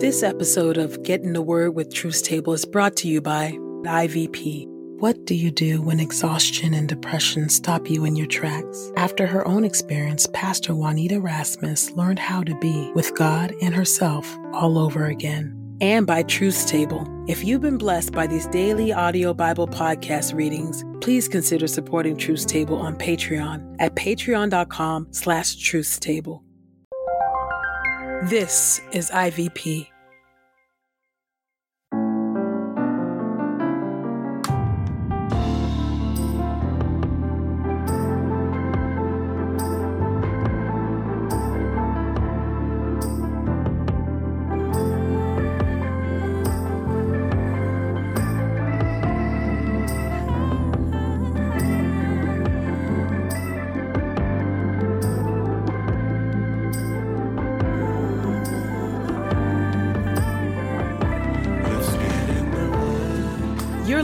This 0.00 0.22
episode 0.22 0.78
of 0.78 1.02
Get 1.02 1.22
in 1.22 1.32
the 1.32 1.42
Word 1.42 1.74
with 1.74 1.92
Truth 1.92 2.22
Table 2.22 2.52
is 2.52 2.64
brought 2.64 2.94
to 2.98 3.08
you 3.08 3.20
by 3.20 3.58
IVP. 3.82 4.64
What 5.00 5.24
do 5.24 5.34
you 5.34 5.50
do 5.50 5.82
when 5.82 5.98
exhaustion 5.98 6.72
and 6.72 6.88
depression 6.88 7.48
stop 7.48 7.90
you 7.90 8.04
in 8.04 8.14
your 8.14 8.28
tracks? 8.28 8.92
After 8.96 9.26
her 9.26 9.46
own 9.48 9.64
experience, 9.64 10.28
Pastor 10.32 10.72
Juanita 10.72 11.20
Rasmus 11.20 11.90
learned 11.90 12.20
how 12.20 12.44
to 12.44 12.56
be 12.60 12.92
with 12.94 13.12
God 13.16 13.52
and 13.60 13.74
herself 13.74 14.38
all 14.52 14.78
over 14.78 15.06
again. 15.06 15.76
And 15.80 16.06
by 16.06 16.22
Truth 16.22 16.68
Table. 16.68 17.04
If 17.26 17.42
you've 17.42 17.62
been 17.62 17.76
blessed 17.76 18.12
by 18.12 18.28
these 18.28 18.46
daily 18.46 18.92
audio 18.92 19.34
Bible 19.34 19.66
podcast 19.66 20.32
readings, 20.32 20.84
please 21.00 21.26
consider 21.26 21.66
supporting 21.66 22.16
Truth 22.16 22.46
Table 22.46 22.76
on 22.76 22.94
Patreon 22.94 23.74
at 23.80 23.96
patreon.com 23.96 25.08
slash 25.10 25.56
truthstable. 25.56 26.47
This 28.24 28.80
is 28.90 29.10
IVP. 29.10 29.97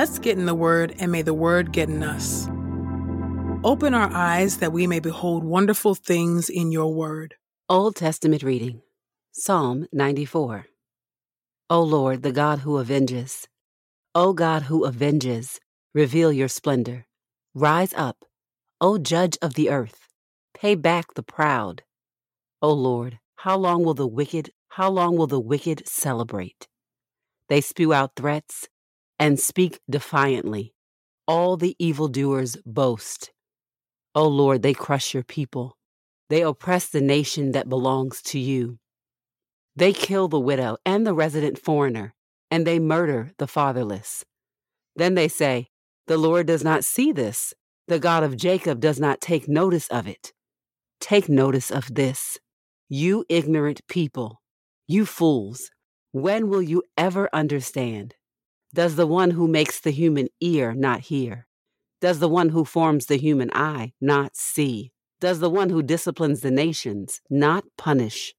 Let's 0.00 0.18
get 0.18 0.38
in 0.38 0.46
the 0.46 0.54
Word, 0.54 0.94
and 0.98 1.12
may 1.12 1.20
the 1.20 1.34
Word 1.34 1.72
get 1.72 1.90
in 1.90 2.02
us. 2.02 2.48
Open 3.62 3.92
our 3.92 4.10
eyes 4.10 4.56
that 4.56 4.72
we 4.72 4.86
may 4.86 4.98
behold 4.98 5.44
wonderful 5.44 5.94
things 5.94 6.48
in 6.48 6.72
your 6.72 6.94
Word. 6.94 7.34
Old 7.68 7.96
Testament 7.96 8.42
reading 8.42 8.80
Psalm 9.32 9.86
94. 9.92 10.64
O 11.68 11.82
Lord, 11.82 12.22
the 12.22 12.32
God 12.32 12.60
who 12.60 12.80
avenges, 12.80 13.46
O 14.14 14.32
God 14.32 14.62
who 14.62 14.86
avenges, 14.86 15.60
reveal 15.92 16.32
your 16.32 16.48
splendor. 16.48 17.04
Rise 17.54 17.92
up, 17.92 18.24
O 18.80 18.96
Judge 18.96 19.36
of 19.42 19.52
the 19.52 19.68
earth, 19.68 20.08
pay 20.54 20.74
back 20.74 21.12
the 21.12 21.22
proud. 21.22 21.82
O 22.62 22.72
Lord, 22.72 23.18
how 23.36 23.58
long 23.58 23.84
will 23.84 23.92
the 23.92 24.06
wicked, 24.08 24.50
how 24.68 24.88
long 24.88 25.18
will 25.18 25.26
the 25.26 25.38
wicked 25.38 25.86
celebrate? 25.86 26.68
They 27.50 27.60
spew 27.60 27.92
out 27.92 28.16
threats 28.16 28.66
and 29.20 29.38
speak 29.38 29.78
defiantly. 29.88 30.72
All 31.28 31.56
the 31.58 31.76
evildoers 31.78 32.56
boast. 32.64 33.30
O 34.14 34.26
Lord, 34.26 34.62
they 34.62 34.74
crush 34.74 35.14
your 35.14 35.22
people. 35.22 35.76
They 36.30 36.42
oppress 36.42 36.88
the 36.88 37.02
nation 37.02 37.52
that 37.52 37.68
belongs 37.68 38.22
to 38.22 38.38
you. 38.38 38.78
They 39.76 39.92
kill 39.92 40.26
the 40.26 40.40
widow 40.40 40.78
and 40.84 41.06
the 41.06 41.14
resident 41.14 41.58
foreigner, 41.58 42.14
and 42.50 42.66
they 42.66 42.80
murder 42.80 43.32
the 43.38 43.46
fatherless. 43.46 44.24
Then 44.96 45.14
they 45.14 45.28
say, 45.28 45.68
The 46.06 46.18
Lord 46.18 46.46
does 46.46 46.64
not 46.64 46.84
see 46.84 47.12
this. 47.12 47.54
The 47.88 47.98
God 47.98 48.22
of 48.22 48.36
Jacob 48.36 48.80
does 48.80 48.98
not 48.98 49.20
take 49.20 49.48
notice 49.48 49.88
of 49.88 50.08
it. 50.08 50.32
Take 51.00 51.28
notice 51.28 51.70
of 51.70 51.94
this. 51.94 52.38
You 52.88 53.24
ignorant 53.28 53.82
people, 53.86 54.40
you 54.88 55.06
fools, 55.06 55.70
when 56.12 56.48
will 56.48 56.62
you 56.62 56.82
ever 56.96 57.28
understand? 57.32 58.14
Does 58.72 58.94
the 58.94 59.06
one 59.06 59.32
who 59.32 59.48
makes 59.48 59.80
the 59.80 59.90
human 59.90 60.28
ear 60.40 60.74
not 60.74 61.00
hear? 61.00 61.46
Does 62.00 62.20
the 62.20 62.28
one 62.28 62.50
who 62.50 62.64
forms 62.64 63.06
the 63.06 63.16
human 63.16 63.50
eye 63.52 63.92
not 64.00 64.36
see? 64.36 64.92
Does 65.20 65.40
the 65.40 65.50
one 65.50 65.70
who 65.70 65.82
disciplines 65.82 66.40
the 66.40 66.52
nations 66.52 67.20
not 67.28 67.64
punish? 67.76 68.32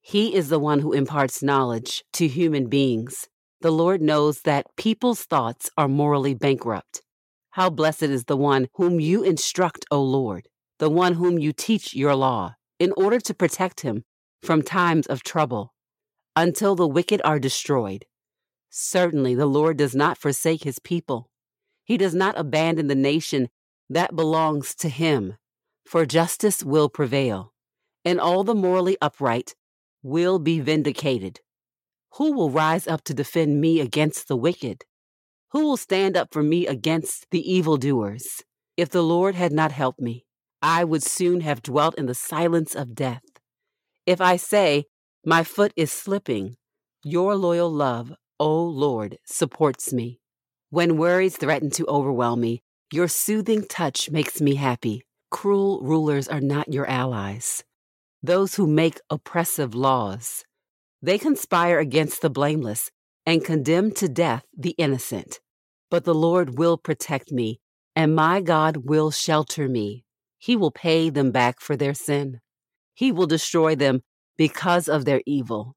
He 0.00 0.34
is 0.34 0.48
the 0.48 0.58
one 0.58 0.80
who 0.80 0.92
imparts 0.92 1.42
knowledge 1.42 2.02
to 2.14 2.26
human 2.26 2.68
beings. 2.68 3.28
The 3.60 3.70
Lord 3.70 4.00
knows 4.00 4.40
that 4.42 4.74
people's 4.76 5.22
thoughts 5.22 5.70
are 5.76 5.86
morally 5.86 6.34
bankrupt. 6.34 7.02
How 7.50 7.68
blessed 7.68 8.04
is 8.04 8.24
the 8.24 8.36
one 8.36 8.68
whom 8.74 8.98
you 8.98 9.22
instruct, 9.22 9.84
O 9.90 10.02
Lord, 10.02 10.48
the 10.78 10.90
one 10.90 11.12
whom 11.14 11.38
you 11.38 11.52
teach 11.52 11.94
your 11.94 12.16
law, 12.16 12.56
in 12.80 12.92
order 12.96 13.20
to 13.20 13.34
protect 13.34 13.82
him 13.82 14.02
from 14.42 14.62
times 14.62 15.06
of 15.06 15.22
trouble, 15.22 15.74
until 16.34 16.74
the 16.74 16.88
wicked 16.88 17.20
are 17.24 17.38
destroyed. 17.38 18.06
Certainly, 18.74 19.34
the 19.34 19.44
Lord 19.44 19.76
does 19.76 19.94
not 19.94 20.16
forsake 20.16 20.64
his 20.64 20.78
people. 20.78 21.28
He 21.84 21.98
does 21.98 22.14
not 22.14 22.38
abandon 22.38 22.86
the 22.86 22.94
nation 22.94 23.50
that 23.90 24.16
belongs 24.16 24.74
to 24.76 24.88
him, 24.88 25.36
for 25.84 26.06
justice 26.06 26.64
will 26.64 26.88
prevail, 26.88 27.52
and 28.02 28.18
all 28.18 28.44
the 28.44 28.54
morally 28.54 28.96
upright 29.02 29.54
will 30.02 30.38
be 30.38 30.58
vindicated. 30.58 31.40
Who 32.14 32.32
will 32.32 32.48
rise 32.48 32.88
up 32.88 33.04
to 33.04 33.14
defend 33.14 33.60
me 33.60 33.78
against 33.78 34.26
the 34.26 34.36
wicked? 34.36 34.86
Who 35.50 35.66
will 35.66 35.76
stand 35.76 36.16
up 36.16 36.32
for 36.32 36.42
me 36.42 36.66
against 36.66 37.26
the 37.30 37.52
evildoers? 37.52 38.42
If 38.78 38.88
the 38.88 39.02
Lord 39.02 39.34
had 39.34 39.52
not 39.52 39.72
helped 39.72 40.00
me, 40.00 40.24
I 40.62 40.82
would 40.84 41.02
soon 41.02 41.42
have 41.42 41.62
dwelt 41.62 41.96
in 41.96 42.06
the 42.06 42.14
silence 42.14 42.74
of 42.74 42.94
death. 42.94 43.22
If 44.06 44.22
I 44.22 44.36
say, 44.36 44.86
My 45.26 45.44
foot 45.44 45.74
is 45.76 45.92
slipping, 45.92 46.56
your 47.04 47.36
loyal 47.36 47.70
love 47.70 48.14
O 48.44 48.64
Lord, 48.64 49.18
supports 49.24 49.92
me. 49.92 50.18
When 50.68 50.96
worries 50.96 51.36
threaten 51.36 51.70
to 51.76 51.86
overwhelm 51.86 52.40
me, 52.40 52.60
your 52.92 53.06
soothing 53.06 53.64
touch 53.64 54.10
makes 54.10 54.40
me 54.40 54.56
happy. 54.56 55.04
Cruel 55.30 55.80
rulers 55.80 56.26
are 56.26 56.40
not 56.40 56.72
your 56.72 56.84
allies. 56.86 57.62
Those 58.20 58.56
who 58.56 58.66
make 58.66 58.98
oppressive 59.08 59.76
laws, 59.76 60.44
they 61.00 61.18
conspire 61.18 61.78
against 61.78 62.20
the 62.20 62.30
blameless 62.30 62.90
and 63.24 63.44
condemn 63.44 63.92
to 63.92 64.08
death 64.08 64.42
the 64.58 64.74
innocent. 64.76 65.38
But 65.88 66.02
the 66.02 66.12
Lord 66.12 66.58
will 66.58 66.76
protect 66.76 67.30
me, 67.30 67.60
and 67.94 68.12
my 68.12 68.40
God 68.40 68.88
will 68.88 69.12
shelter 69.12 69.68
me. 69.68 70.04
He 70.40 70.56
will 70.56 70.72
pay 70.72 71.10
them 71.10 71.30
back 71.30 71.60
for 71.60 71.76
their 71.76 71.94
sin. 71.94 72.40
He 72.92 73.12
will 73.12 73.28
destroy 73.28 73.76
them 73.76 74.02
because 74.36 74.88
of 74.88 75.04
their 75.04 75.22
evil 75.26 75.76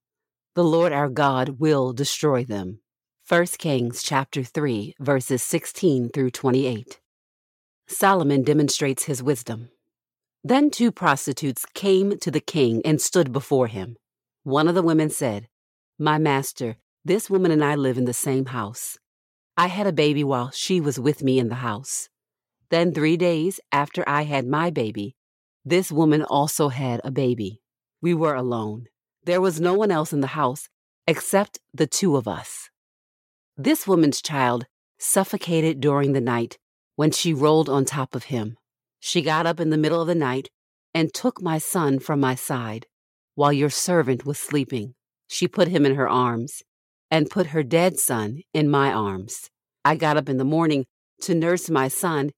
the 0.55 0.63
Lord 0.63 0.93
our 0.93 1.09
God 1.09 1.59
will 1.59 1.91
destroy 1.91 2.45
them. 2.45 2.79
1 3.27 3.45
Kings 3.57 4.01
chapter 4.01 4.41
3 4.41 4.95
verses 4.99 5.43
16 5.43 6.09
through 6.09 6.31
28. 6.31 7.01
Solomon 7.87 8.41
demonstrates 8.41 9.03
his 9.03 9.21
wisdom. 9.21 9.69
Then 10.45 10.69
two 10.69 10.93
prostitutes 10.93 11.65
came 11.73 12.17
to 12.19 12.31
the 12.31 12.39
king 12.39 12.81
and 12.85 13.01
stood 13.01 13.33
before 13.33 13.67
him. 13.67 13.97
One 14.43 14.69
of 14.69 14.75
the 14.75 14.81
women 14.81 15.09
said, 15.09 15.49
My 15.99 16.17
master, 16.17 16.77
this 17.03 17.29
woman 17.29 17.51
and 17.51 17.63
I 17.63 17.75
live 17.75 17.97
in 17.97 18.05
the 18.05 18.13
same 18.13 18.45
house. 18.45 18.97
I 19.57 19.67
had 19.67 19.87
a 19.87 19.91
baby 19.91 20.23
while 20.23 20.51
she 20.51 20.79
was 20.79 20.97
with 20.97 21.21
me 21.21 21.37
in 21.37 21.49
the 21.49 21.55
house. 21.55 22.07
Then, 22.69 22.93
three 22.93 23.17
days 23.17 23.59
after 23.73 24.07
I 24.07 24.23
had 24.23 24.47
my 24.47 24.69
baby, 24.69 25.17
this 25.65 25.91
woman 25.91 26.23
also 26.23 26.69
had 26.69 27.01
a 27.03 27.11
baby. 27.11 27.61
We 28.01 28.13
were 28.13 28.35
alone. 28.35 28.87
There 29.25 29.41
was 29.41 29.59
no 29.59 29.73
one 29.73 29.89
else 29.89 30.13
in 30.13 30.21
the 30.21 30.27
house 30.27 30.69
except 31.07 31.59
the 31.73 31.87
two 31.87 32.15
of 32.15 32.27
us. 32.27 32.69
This 33.57 33.87
woman's 33.87 34.21
child 34.21 34.67
suffocated 34.99 35.79
during 35.79 36.13
the 36.13 36.21
night 36.21 36.59
when 36.95 37.09
she 37.09 37.33
rolled 37.33 37.67
on 37.67 37.85
top 37.85 38.13
of 38.13 38.25
him. 38.25 38.55
She 38.99 39.23
got 39.23 39.47
up 39.47 39.59
in 39.59 39.71
the 39.71 39.77
middle 39.77 39.99
of 39.99 40.07
the 40.07 40.15
night 40.15 40.49
and 40.93 41.11
took 41.11 41.41
my 41.41 41.57
son 41.57 41.97
from 41.99 42.19
my 42.19 42.35
side 42.35 42.85
while 43.33 43.51
your 43.51 43.69
servant 43.69 44.25
was 44.25 44.37
sleeping. 44.37 44.93
She 45.27 45.47
put 45.47 45.69
him 45.69 45.85
in 45.85 45.95
her 45.95 46.07
arms 46.07 46.61
and 47.09 47.29
put 47.29 47.47
her 47.47 47.63
dead 47.63 47.97
son 47.97 48.41
in 48.53 48.69
my 48.69 48.93
arms. 48.93 49.49
I 49.83 49.95
got 49.95 50.17
up 50.17 50.29
in 50.29 50.37
the 50.37 50.45
morning 50.45 50.85
to 51.21 51.33
nurse 51.33 51.69
my 51.69 51.87
son, 51.87 52.31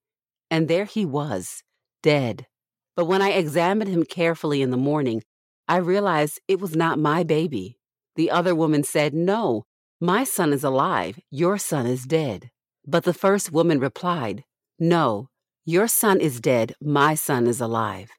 and 0.50 0.68
there 0.68 0.86
he 0.86 1.06
was, 1.06 1.64
dead. 2.02 2.48
But 2.96 3.06
when 3.06 3.22
I 3.22 3.30
examined 3.30 3.90
him 3.90 4.04
carefully 4.04 4.62
in 4.62 4.72
the 4.72 4.78
morning, 4.78 5.24
I 5.68 5.78
realized 5.78 6.40
it 6.48 6.60
was 6.60 6.76
not 6.76 7.00
my 7.00 7.24
baby. 7.24 7.78
The 8.16 8.32
other 8.32 8.56
woman 8.56 8.84
said, 8.84 9.14
No, 9.14 9.66
my 10.00 10.24
son 10.24 10.54
is 10.54 10.64
alive, 10.64 11.20
your 11.30 11.58
son 11.58 11.86
is 11.86 12.06
dead. 12.06 12.52
But 12.86 13.04
the 13.04 13.14
first 13.14 13.52
woman 13.52 13.80
replied, 13.80 14.46
No, 14.80 15.30
your 15.66 15.88
son 15.88 16.22
is 16.22 16.40
dead, 16.40 16.74
my 16.82 17.16
son 17.16 17.48
is 17.48 17.60
alive. 17.60 18.10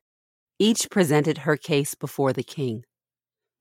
Each 0.59 0.91
presented 0.91 1.39
her 1.39 1.57
case 1.57 1.95
before 1.95 2.33
the 2.33 2.43
king. 2.43 2.85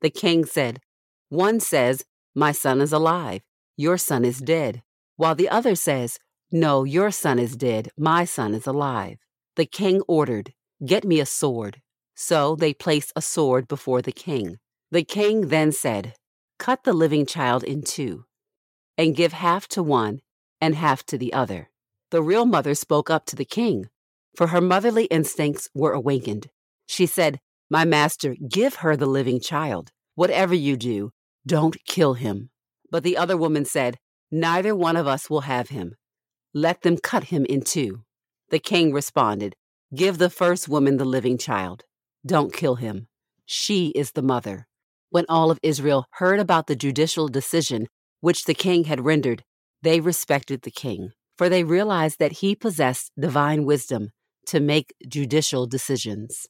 The 0.01 0.09
king 0.09 0.45
said, 0.45 0.81
One 1.29 1.59
says, 1.59 2.03
My 2.35 2.51
son 2.51 2.81
is 2.81 2.91
alive, 2.91 3.41
your 3.77 3.97
son 3.97 4.25
is 4.25 4.39
dead, 4.39 4.83
while 5.15 5.35
the 5.35 5.47
other 5.47 5.75
says, 5.75 6.19
No, 6.51 6.83
your 6.83 7.11
son 7.11 7.39
is 7.39 7.55
dead, 7.55 7.89
my 7.97 8.25
son 8.25 8.53
is 8.53 8.67
alive. 8.67 9.17
The 9.55 9.65
king 9.65 10.01
ordered, 10.07 10.53
Get 10.85 11.05
me 11.05 11.19
a 11.19 11.25
sword. 11.25 11.81
So 12.19 12.55
they 12.55 12.73
placed 12.73 13.13
a 13.15 13.21
sword 13.21 13.67
before 13.67 14.01
the 14.01 14.11
king. 14.11 14.57
The 14.89 15.03
king 15.03 15.49
then 15.49 15.71
said, 15.71 16.15
Cut 16.57 16.83
the 16.83 16.91
living 16.93 17.27
child 17.27 17.63
in 17.63 17.83
two, 17.83 18.25
and 18.97 19.15
give 19.15 19.33
half 19.33 19.67
to 19.69 19.83
one 19.83 20.21
and 20.59 20.73
half 20.73 21.05
to 21.05 21.17
the 21.19 21.31
other. 21.31 21.69
The 22.09 22.23
real 22.23 22.47
mother 22.47 22.73
spoke 22.73 23.11
up 23.11 23.27
to 23.27 23.35
the 23.35 23.45
king, 23.45 23.89
for 24.35 24.47
her 24.47 24.61
motherly 24.61 25.05
instincts 25.05 25.69
were 25.75 25.91
awakened. 25.91 26.47
She 26.87 27.05
said, 27.05 27.39
My 27.69 27.85
master, 27.85 28.35
give 28.49 28.77
her 28.77 28.97
the 28.97 29.05
living 29.05 29.39
child. 29.39 29.91
Whatever 30.15 30.55
you 30.55 30.75
do, 30.75 31.11
don't 31.45 31.77
kill 31.85 32.15
him. 32.15 32.49
But 32.89 33.03
the 33.03 33.15
other 33.15 33.37
woman 33.37 33.65
said, 33.65 33.99
Neither 34.31 34.75
one 34.75 34.97
of 34.97 35.05
us 35.05 35.29
will 35.29 35.41
have 35.41 35.69
him. 35.69 35.93
Let 36.51 36.81
them 36.81 36.97
cut 36.97 37.25
him 37.25 37.45
in 37.45 37.61
two. 37.61 38.01
The 38.49 38.59
king 38.59 38.91
responded, 38.91 39.55
Give 39.93 40.17
the 40.17 40.31
first 40.31 40.67
woman 40.67 40.97
the 40.97 41.05
living 41.05 41.37
child. 41.37 41.83
Don't 42.27 42.51
kill 42.51 42.75
him. 42.75 43.07
She 43.45 43.87
is 43.95 44.11
the 44.11 44.21
mother. 44.21 44.67
When 45.11 45.23
all 45.29 45.49
of 45.49 45.59
Israel 45.63 46.07
heard 46.15 46.41
about 46.41 46.67
the 46.67 46.75
judicial 46.75 47.29
decision 47.29 47.87
which 48.19 48.43
the 48.43 48.53
king 48.53 48.83
had 48.83 49.05
rendered, 49.05 49.45
they 49.81 50.01
respected 50.01 50.63
the 50.63 50.71
king, 50.71 51.11
for 51.37 51.47
they 51.47 51.63
realized 51.63 52.19
that 52.19 52.39
he 52.43 52.53
possessed 52.53 53.13
divine 53.17 53.63
wisdom 53.63 54.09
to 54.47 54.59
make 54.59 54.93
judicial 55.07 55.67
decisions. 55.67 56.47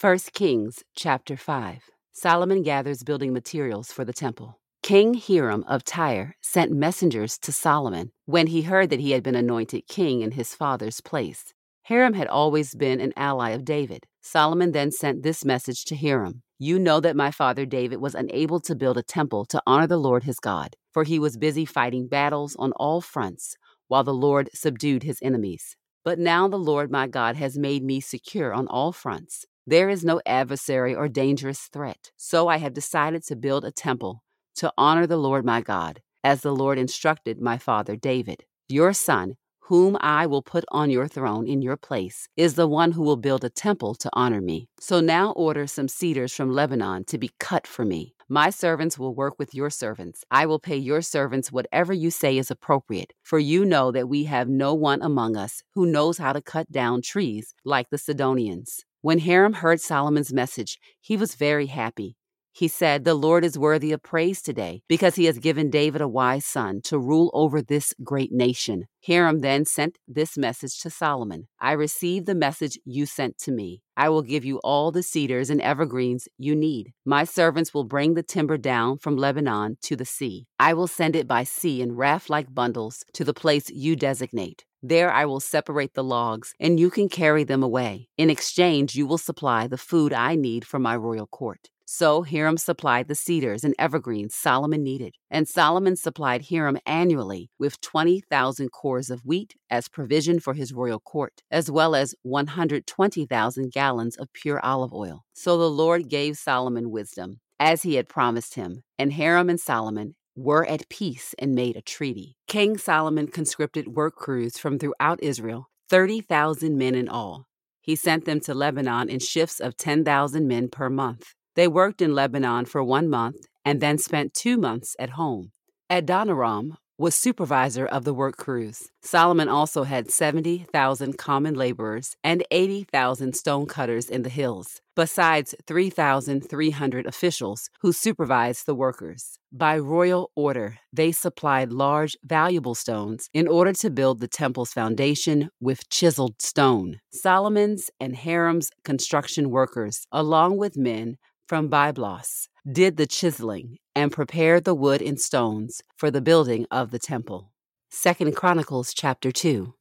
1 0.00 0.18
Kings 0.32 0.84
chapter 0.94 1.36
5 1.36 1.90
Solomon 2.12 2.62
gathers 2.62 3.02
building 3.02 3.32
materials 3.32 3.90
for 3.90 4.04
the 4.04 4.12
temple. 4.12 4.60
King 4.84 5.14
Hiram 5.14 5.64
of 5.66 5.82
Tyre 5.82 6.36
sent 6.42 6.70
messengers 6.70 7.38
to 7.38 7.50
Solomon 7.50 8.12
when 8.26 8.46
he 8.46 8.62
heard 8.62 8.90
that 8.90 9.00
he 9.00 9.10
had 9.10 9.24
been 9.24 9.34
anointed 9.34 9.88
king 9.88 10.20
in 10.20 10.30
his 10.32 10.54
father's 10.54 11.00
place. 11.00 11.54
Hiram 11.82 12.14
had 12.14 12.28
always 12.28 12.76
been 12.76 13.00
an 13.00 13.12
ally 13.16 13.50
of 13.50 13.64
David. 13.64 14.06
Solomon 14.22 14.72
then 14.72 14.90
sent 14.90 15.22
this 15.22 15.44
message 15.44 15.84
to 15.86 15.96
Hiram 15.96 16.42
You 16.58 16.78
know 16.78 17.00
that 17.00 17.16
my 17.16 17.30
father 17.30 17.64
David 17.64 18.00
was 18.00 18.14
unable 18.14 18.60
to 18.60 18.74
build 18.74 18.98
a 18.98 19.02
temple 19.02 19.46
to 19.46 19.62
honor 19.66 19.86
the 19.86 19.96
Lord 19.96 20.24
his 20.24 20.38
God, 20.38 20.76
for 20.92 21.04
he 21.04 21.18
was 21.18 21.36
busy 21.36 21.64
fighting 21.64 22.06
battles 22.06 22.54
on 22.56 22.72
all 22.72 23.00
fronts 23.00 23.56
while 23.88 24.04
the 24.04 24.14
Lord 24.14 24.50
subdued 24.54 25.02
his 25.02 25.18
enemies. 25.22 25.76
But 26.04 26.18
now 26.18 26.48
the 26.48 26.58
Lord 26.58 26.90
my 26.90 27.06
God 27.06 27.36
has 27.36 27.58
made 27.58 27.82
me 27.82 28.00
secure 28.00 28.52
on 28.52 28.66
all 28.68 28.92
fronts. 28.92 29.44
There 29.66 29.88
is 29.88 30.04
no 30.04 30.20
adversary 30.26 30.94
or 30.94 31.08
dangerous 31.08 31.68
threat. 31.72 32.10
So 32.16 32.48
I 32.48 32.58
have 32.58 32.72
decided 32.74 33.24
to 33.24 33.36
build 33.36 33.64
a 33.64 33.72
temple 33.72 34.22
to 34.56 34.72
honor 34.76 35.06
the 35.06 35.16
Lord 35.16 35.44
my 35.44 35.60
God, 35.60 36.00
as 36.22 36.42
the 36.42 36.54
Lord 36.54 36.78
instructed 36.78 37.40
my 37.40 37.58
father 37.58 37.96
David. 37.96 38.44
Your 38.68 38.92
son, 38.92 39.36
whom 39.70 39.96
I 40.00 40.26
will 40.26 40.42
put 40.42 40.64
on 40.72 40.90
your 40.90 41.06
throne 41.06 41.46
in 41.46 41.62
your 41.62 41.76
place, 41.76 42.28
is 42.36 42.54
the 42.54 42.66
one 42.66 42.90
who 42.90 43.02
will 43.02 43.16
build 43.16 43.44
a 43.44 43.48
temple 43.48 43.94
to 43.94 44.10
honor 44.12 44.40
me. 44.40 44.68
So 44.80 45.00
now 45.00 45.30
order 45.30 45.68
some 45.68 45.86
cedars 45.86 46.34
from 46.34 46.50
Lebanon 46.50 47.04
to 47.04 47.18
be 47.18 47.30
cut 47.38 47.68
for 47.68 47.84
me. 47.84 48.16
My 48.28 48.50
servants 48.50 48.98
will 48.98 49.14
work 49.14 49.34
with 49.38 49.54
your 49.54 49.70
servants. 49.70 50.24
I 50.28 50.44
will 50.44 50.58
pay 50.58 50.76
your 50.76 51.02
servants 51.02 51.52
whatever 51.52 51.92
you 51.92 52.10
say 52.10 52.36
is 52.36 52.50
appropriate, 52.50 53.12
for 53.22 53.38
you 53.38 53.64
know 53.64 53.92
that 53.92 54.08
we 54.08 54.24
have 54.24 54.48
no 54.48 54.74
one 54.74 55.02
among 55.02 55.36
us 55.36 55.62
who 55.76 55.86
knows 55.86 56.18
how 56.18 56.32
to 56.32 56.42
cut 56.42 56.72
down 56.72 57.00
trees 57.00 57.54
like 57.64 57.90
the 57.90 57.98
Sidonians. 57.98 58.84
When 59.02 59.20
Hiram 59.20 59.52
heard 59.52 59.80
Solomon's 59.80 60.32
message, 60.32 60.80
he 61.00 61.16
was 61.16 61.36
very 61.36 61.66
happy. 61.66 62.16
He 62.60 62.68
said, 62.68 63.04
The 63.04 63.14
Lord 63.14 63.42
is 63.42 63.58
worthy 63.58 63.90
of 63.90 64.02
praise 64.02 64.42
today 64.42 64.82
because 64.86 65.14
he 65.14 65.24
has 65.24 65.38
given 65.38 65.70
David 65.70 66.02
a 66.02 66.06
wise 66.06 66.44
son 66.44 66.82
to 66.82 66.98
rule 66.98 67.30
over 67.32 67.62
this 67.62 67.94
great 68.04 68.32
nation. 68.32 68.84
Hiram 69.00 69.38
then 69.38 69.64
sent 69.64 69.96
this 70.06 70.36
message 70.36 70.78
to 70.80 70.90
Solomon 70.90 71.48
I 71.58 71.72
received 71.72 72.26
the 72.26 72.34
message 72.34 72.78
you 72.84 73.06
sent 73.06 73.38
to 73.38 73.50
me. 73.50 73.80
I 73.96 74.10
will 74.10 74.20
give 74.20 74.44
you 74.44 74.58
all 74.58 74.92
the 74.92 75.02
cedars 75.02 75.48
and 75.48 75.62
evergreens 75.62 76.28
you 76.36 76.54
need. 76.54 76.92
My 77.06 77.24
servants 77.24 77.72
will 77.72 77.84
bring 77.84 78.12
the 78.12 78.22
timber 78.22 78.58
down 78.58 78.98
from 78.98 79.16
Lebanon 79.16 79.78
to 79.84 79.96
the 79.96 80.04
sea. 80.04 80.46
I 80.58 80.74
will 80.74 80.86
send 80.86 81.16
it 81.16 81.26
by 81.26 81.44
sea 81.44 81.80
in 81.80 81.96
raft 81.96 82.28
like 82.28 82.54
bundles 82.54 83.04
to 83.14 83.24
the 83.24 83.32
place 83.32 83.70
you 83.70 83.96
designate. 83.96 84.66
There 84.82 85.10
I 85.10 85.24
will 85.24 85.40
separate 85.40 85.94
the 85.94 86.04
logs, 86.04 86.54
and 86.60 86.78
you 86.78 86.90
can 86.90 87.08
carry 87.08 87.44
them 87.44 87.62
away. 87.62 88.08
In 88.18 88.28
exchange, 88.28 88.96
you 88.96 89.06
will 89.06 89.18
supply 89.18 89.66
the 89.66 89.78
food 89.78 90.12
I 90.12 90.34
need 90.34 90.66
for 90.66 90.78
my 90.78 90.94
royal 90.94 91.26
court. 91.26 91.70
So 91.92 92.22
Hiram 92.22 92.56
supplied 92.56 93.08
the 93.08 93.16
cedars 93.16 93.64
and 93.64 93.74
evergreens 93.76 94.32
Solomon 94.32 94.84
needed, 94.84 95.16
and 95.28 95.48
Solomon 95.48 95.96
supplied 95.96 96.44
Hiram 96.48 96.78
annually 96.86 97.50
with 97.58 97.80
20,000 97.80 98.68
cors 98.70 99.10
of 99.10 99.24
wheat 99.24 99.56
as 99.68 99.88
provision 99.88 100.38
for 100.38 100.54
his 100.54 100.72
royal 100.72 101.00
court, 101.00 101.42
as 101.50 101.68
well 101.68 101.96
as 101.96 102.14
120,000 102.22 103.72
gallons 103.72 104.16
of 104.16 104.32
pure 104.32 104.64
olive 104.64 104.94
oil. 104.94 105.24
So 105.32 105.58
the 105.58 105.68
Lord 105.68 106.08
gave 106.08 106.38
Solomon 106.38 106.92
wisdom, 106.92 107.40
as 107.58 107.82
he 107.82 107.96
had 107.96 108.08
promised 108.08 108.54
him, 108.54 108.84
and 108.96 109.14
Hiram 109.14 109.50
and 109.50 109.58
Solomon 109.58 110.14
were 110.36 110.64
at 110.64 110.88
peace 110.90 111.34
and 111.40 111.56
made 111.56 111.74
a 111.74 111.82
treaty. 111.82 112.36
King 112.46 112.78
Solomon 112.78 113.26
conscripted 113.26 113.88
work 113.88 114.14
crews 114.14 114.56
from 114.56 114.78
throughout 114.78 115.20
Israel, 115.24 115.66
30,000 115.88 116.78
men 116.78 116.94
in 116.94 117.08
all. 117.08 117.46
He 117.80 117.96
sent 117.96 118.26
them 118.26 118.38
to 118.42 118.54
Lebanon 118.54 119.08
in 119.08 119.18
shifts 119.18 119.58
of 119.58 119.76
10,000 119.76 120.46
men 120.46 120.68
per 120.68 120.88
month. 120.88 121.34
They 121.60 121.68
worked 121.68 122.00
in 122.00 122.14
Lebanon 122.14 122.64
for 122.64 122.82
one 122.82 123.10
month 123.10 123.44
and 123.66 123.82
then 123.82 123.98
spent 123.98 124.32
two 124.32 124.56
months 124.56 124.96
at 124.98 125.10
home. 125.10 125.52
Adoniram 125.90 126.78
was 126.96 127.14
supervisor 127.14 127.84
of 127.84 128.04
the 128.04 128.14
work 128.14 128.38
crews. 128.38 128.88
Solomon 129.02 129.46
also 129.46 129.82
had 129.82 130.10
70,000 130.10 131.18
common 131.18 131.54
laborers 131.54 132.16
and 132.24 132.42
80,000 132.50 133.36
stonecutters 133.36 134.08
in 134.08 134.22
the 134.22 134.30
hills, 134.30 134.80
besides 134.96 135.54
3,300 135.66 137.06
officials 137.06 137.68
who 137.82 137.92
supervised 137.92 138.64
the 138.64 138.74
workers. 138.74 139.38
By 139.52 139.76
royal 139.76 140.30
order, 140.34 140.78
they 140.92 141.12
supplied 141.12 141.72
large, 141.72 142.16
valuable 142.24 142.74
stones 142.74 143.28
in 143.34 143.48
order 143.48 143.74
to 143.74 143.90
build 143.90 144.20
the 144.20 144.28
temple's 144.28 144.72
foundation 144.72 145.50
with 145.60 145.90
chiseled 145.90 146.40
stone. 146.40 147.00
Solomon's 147.12 147.90
and 148.00 148.16
Hiram's 148.16 148.70
construction 148.82 149.50
workers, 149.50 150.06
along 150.10 150.56
with 150.56 150.76
men 150.78 151.18
from 151.50 151.68
Byblos 151.68 152.46
did 152.70 152.96
the 152.96 153.08
chiseling 153.08 153.78
and 153.96 154.12
prepared 154.12 154.62
the 154.62 154.72
wood 154.72 155.02
and 155.02 155.20
stones 155.20 155.82
for 155.96 156.08
the 156.08 156.20
building 156.20 156.64
of 156.70 156.92
the 156.92 156.98
temple. 157.00 157.50
2 157.90 158.30
Chronicles 158.30 158.94
chapter 158.94 159.32
2. 159.32 159.74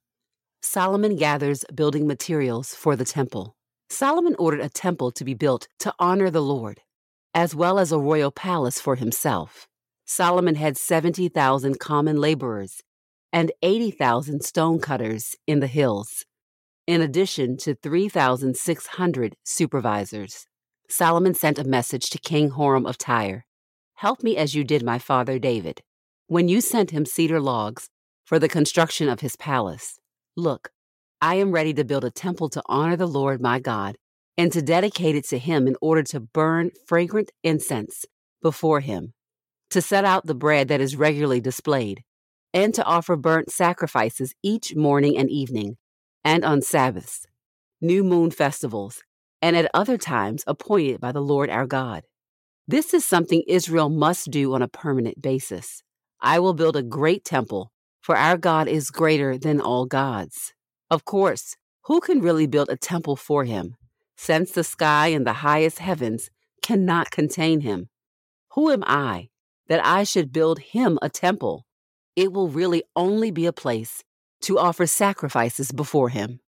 Solomon 0.63 1.15
gathers 1.15 1.63
building 1.71 2.07
materials 2.07 2.73
for 2.73 2.95
the 2.95 3.05
temple. 3.05 3.55
Solomon 3.87 4.35
ordered 4.39 4.61
a 4.61 4.69
temple 4.69 5.11
to 5.11 5.23
be 5.23 5.35
built 5.35 5.67
to 5.77 5.93
honor 5.99 6.31
the 6.31 6.41
Lord, 6.41 6.81
as 7.35 7.53
well 7.53 7.77
as 7.77 7.91
a 7.91 7.99
royal 7.99 8.31
palace 8.31 8.81
for 8.81 8.95
himself. 8.95 9.67
Solomon 10.07 10.55
had 10.55 10.75
70,000 10.75 11.79
common 11.79 12.17
laborers 12.17 12.81
and 13.31 13.51
80,000 13.61 14.41
stonecutters 14.43 15.35
in 15.45 15.59
the 15.59 15.67
hills, 15.67 16.25
in 16.87 17.03
addition 17.03 17.57
to 17.57 17.75
3,600 17.75 19.35
supervisors. 19.43 20.47
Solomon 20.91 21.35
sent 21.35 21.59
a 21.59 21.63
message 21.63 22.09
to 22.09 22.17
King 22.17 22.49
Hiram 22.49 22.87
of 22.87 22.97
Tyre 22.97 23.45
Help 23.95 24.23
me 24.23 24.35
as 24.37 24.55
you 24.55 24.63
did 24.63 24.81
my 24.81 24.97
father 24.97 25.37
David, 25.37 25.81
when 26.27 26.47
you 26.47 26.61
sent 26.61 26.89
him 26.89 27.05
cedar 27.05 27.39
logs 27.39 27.89
for 28.25 28.39
the 28.39 28.49
construction 28.49 29.07
of 29.07 29.19
his 29.19 29.35
palace. 29.35 29.99
Look, 30.35 30.71
I 31.21 31.35
am 31.35 31.51
ready 31.51 31.73
to 31.75 31.83
build 31.83 32.05
a 32.05 32.09
temple 32.09 32.49
to 32.49 32.63
honor 32.65 32.95
the 32.95 33.07
Lord 33.07 33.39
my 33.39 33.59
God 33.59 33.97
and 34.35 34.51
to 34.51 34.63
dedicate 34.63 35.15
it 35.15 35.25
to 35.25 35.37
him 35.37 35.67
in 35.67 35.75
order 35.79 36.01
to 36.03 36.19
burn 36.19 36.71
fragrant 36.87 37.29
incense 37.43 38.05
before 38.41 38.79
him, 38.79 39.13
to 39.69 39.81
set 39.81 40.05
out 40.05 40.25
the 40.25 40.33
bread 40.33 40.69
that 40.69 40.81
is 40.81 40.95
regularly 40.95 41.41
displayed, 41.41 42.03
and 42.51 42.73
to 42.73 42.83
offer 42.85 43.15
burnt 43.15 43.51
sacrifices 43.51 44.33
each 44.41 44.75
morning 44.75 45.17
and 45.17 45.29
evening, 45.29 45.77
and 46.23 46.43
on 46.43 46.61
Sabbaths, 46.61 47.27
new 47.79 48.03
moon 48.03 48.31
festivals, 48.31 49.03
and 49.41 49.55
at 49.55 49.69
other 49.73 49.97
times 49.97 50.43
appointed 50.47 50.99
by 50.99 51.11
the 51.11 51.21
Lord 51.21 51.49
our 51.49 51.65
God. 51.65 52.03
This 52.67 52.93
is 52.93 53.05
something 53.05 53.43
Israel 53.47 53.89
must 53.89 54.29
do 54.31 54.53
on 54.53 54.61
a 54.61 54.67
permanent 54.67 55.21
basis. 55.21 55.81
I 56.21 56.39
will 56.39 56.53
build 56.53 56.75
a 56.75 56.83
great 56.83 57.25
temple, 57.25 57.71
for 58.01 58.15
our 58.15 58.37
God 58.37 58.67
is 58.67 58.91
greater 58.91 59.37
than 59.37 59.61
all 59.61 59.85
gods. 59.85 60.53
Of 60.91 61.05
course, 61.05 61.55
Who 61.89 62.01
can 62.01 62.21
really 62.21 62.45
build 62.45 62.69
a 62.69 62.77
temple 62.77 63.15
for 63.15 63.45
him, 63.45 63.75
since 64.15 64.51
the 64.51 64.63
sky 64.63 65.07
and 65.07 65.25
the 65.25 65.41
highest 65.41 65.79
heavens 65.79 66.29
cannot 66.61 67.09
contain 67.09 67.61
him? 67.61 67.89
Who 68.53 68.69
am 68.69 68.83
I 68.85 69.29
that 69.69 69.83
I 69.83 70.03
should 70.03 70.31
build 70.31 70.59
him 70.59 70.99
a 71.01 71.09
temple? 71.09 71.65
It 72.15 72.31
will 72.31 72.47
really 72.47 72.83
only 72.95 73.31
be 73.31 73.47
a 73.47 73.53
place 73.53 74.03
to 74.41 74.59
offer 74.59 74.85
sacrifices 74.85 75.71
before 75.71 76.09
him. 76.09 76.41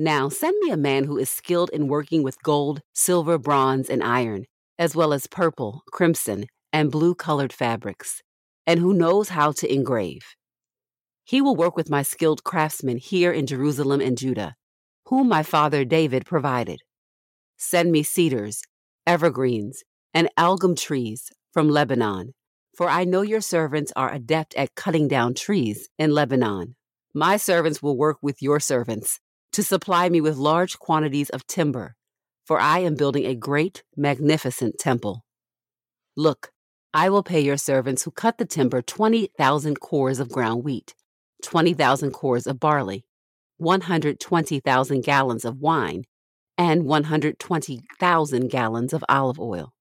Now 0.00 0.30
send 0.30 0.56
me 0.60 0.70
a 0.70 0.76
man 0.78 1.04
who 1.04 1.18
is 1.18 1.28
skilled 1.28 1.68
in 1.70 1.86
working 1.86 2.22
with 2.22 2.42
gold, 2.42 2.80
silver, 2.94 3.36
bronze, 3.36 3.90
and 3.90 4.02
iron, 4.02 4.46
as 4.78 4.96
well 4.96 5.12
as 5.12 5.26
purple, 5.26 5.82
crimson, 5.92 6.46
and 6.72 6.90
blue 6.90 7.14
colored 7.14 7.52
fabrics, 7.52 8.22
and 8.66 8.80
who 8.80 8.94
knows 8.94 9.28
how 9.28 9.52
to 9.52 9.70
engrave. 9.70 10.22
He 11.24 11.42
will 11.42 11.54
work 11.54 11.76
with 11.76 11.90
my 11.90 12.02
skilled 12.02 12.44
craftsmen 12.44 12.96
here 12.96 13.30
in 13.30 13.46
Jerusalem 13.46 14.00
and 14.00 14.16
Judah 14.16 14.54
whom 15.10 15.28
my 15.28 15.42
father 15.42 15.84
David 15.84 16.24
provided. 16.24 16.80
Send 17.56 17.90
me 17.90 18.04
cedars, 18.04 18.62
evergreens, 19.04 19.82
and 20.14 20.28
algum 20.36 20.76
trees 20.76 21.30
from 21.52 21.68
Lebanon, 21.68 22.32
for 22.76 22.88
I 22.88 23.04
know 23.04 23.22
your 23.22 23.40
servants 23.40 23.92
are 23.96 24.12
adept 24.12 24.54
at 24.54 24.76
cutting 24.76 25.08
down 25.08 25.34
trees 25.34 25.88
in 25.98 26.12
Lebanon. 26.12 26.76
My 27.12 27.36
servants 27.36 27.82
will 27.82 27.96
work 27.96 28.18
with 28.22 28.40
your 28.40 28.60
servants 28.60 29.18
to 29.52 29.62
supply 29.62 30.08
me 30.08 30.20
with 30.20 30.36
large 30.36 30.78
quantities 30.78 31.30
of 31.30 31.46
timber, 31.46 31.96
for 32.44 32.60
I 32.60 32.80
am 32.80 32.94
building 32.94 33.26
a 33.26 33.34
great, 33.34 33.82
magnificent 33.96 34.78
temple. 34.78 35.24
Look, 36.16 36.52
I 36.92 37.08
will 37.08 37.22
pay 37.22 37.40
your 37.40 37.56
servants 37.56 38.02
who 38.02 38.10
cut 38.10 38.38
the 38.38 38.44
timber 38.44 38.82
20,000 38.82 39.80
cors 39.80 40.18
of 40.18 40.30
ground 40.30 40.64
wheat, 40.64 40.94
20,000 41.42 42.10
cors 42.10 42.46
of 42.46 42.58
barley, 42.58 43.04
120,000 43.58 45.04
gallons 45.04 45.44
of 45.44 45.58
wine 45.58 46.04
and 46.58 46.84
120,000 46.84 48.50
gallons 48.50 48.92
of 48.92 49.04
olive 49.08 49.38
oil. 49.38 49.72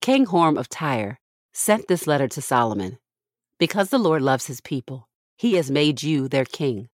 King 0.00 0.26
Huram 0.26 0.58
of 0.58 0.68
Tyre 0.68 1.20
sent 1.52 1.88
this 1.88 2.06
letter 2.06 2.28
to 2.28 2.40
Solomon 2.40 2.98
Because 3.58 3.90
the 3.90 3.98
Lord 3.98 4.22
loves 4.22 4.46
his 4.46 4.60
people, 4.60 5.08
he 5.36 5.54
has 5.54 5.70
made 5.70 6.02
you 6.02 6.26
their 6.26 6.44
king. 6.44 6.88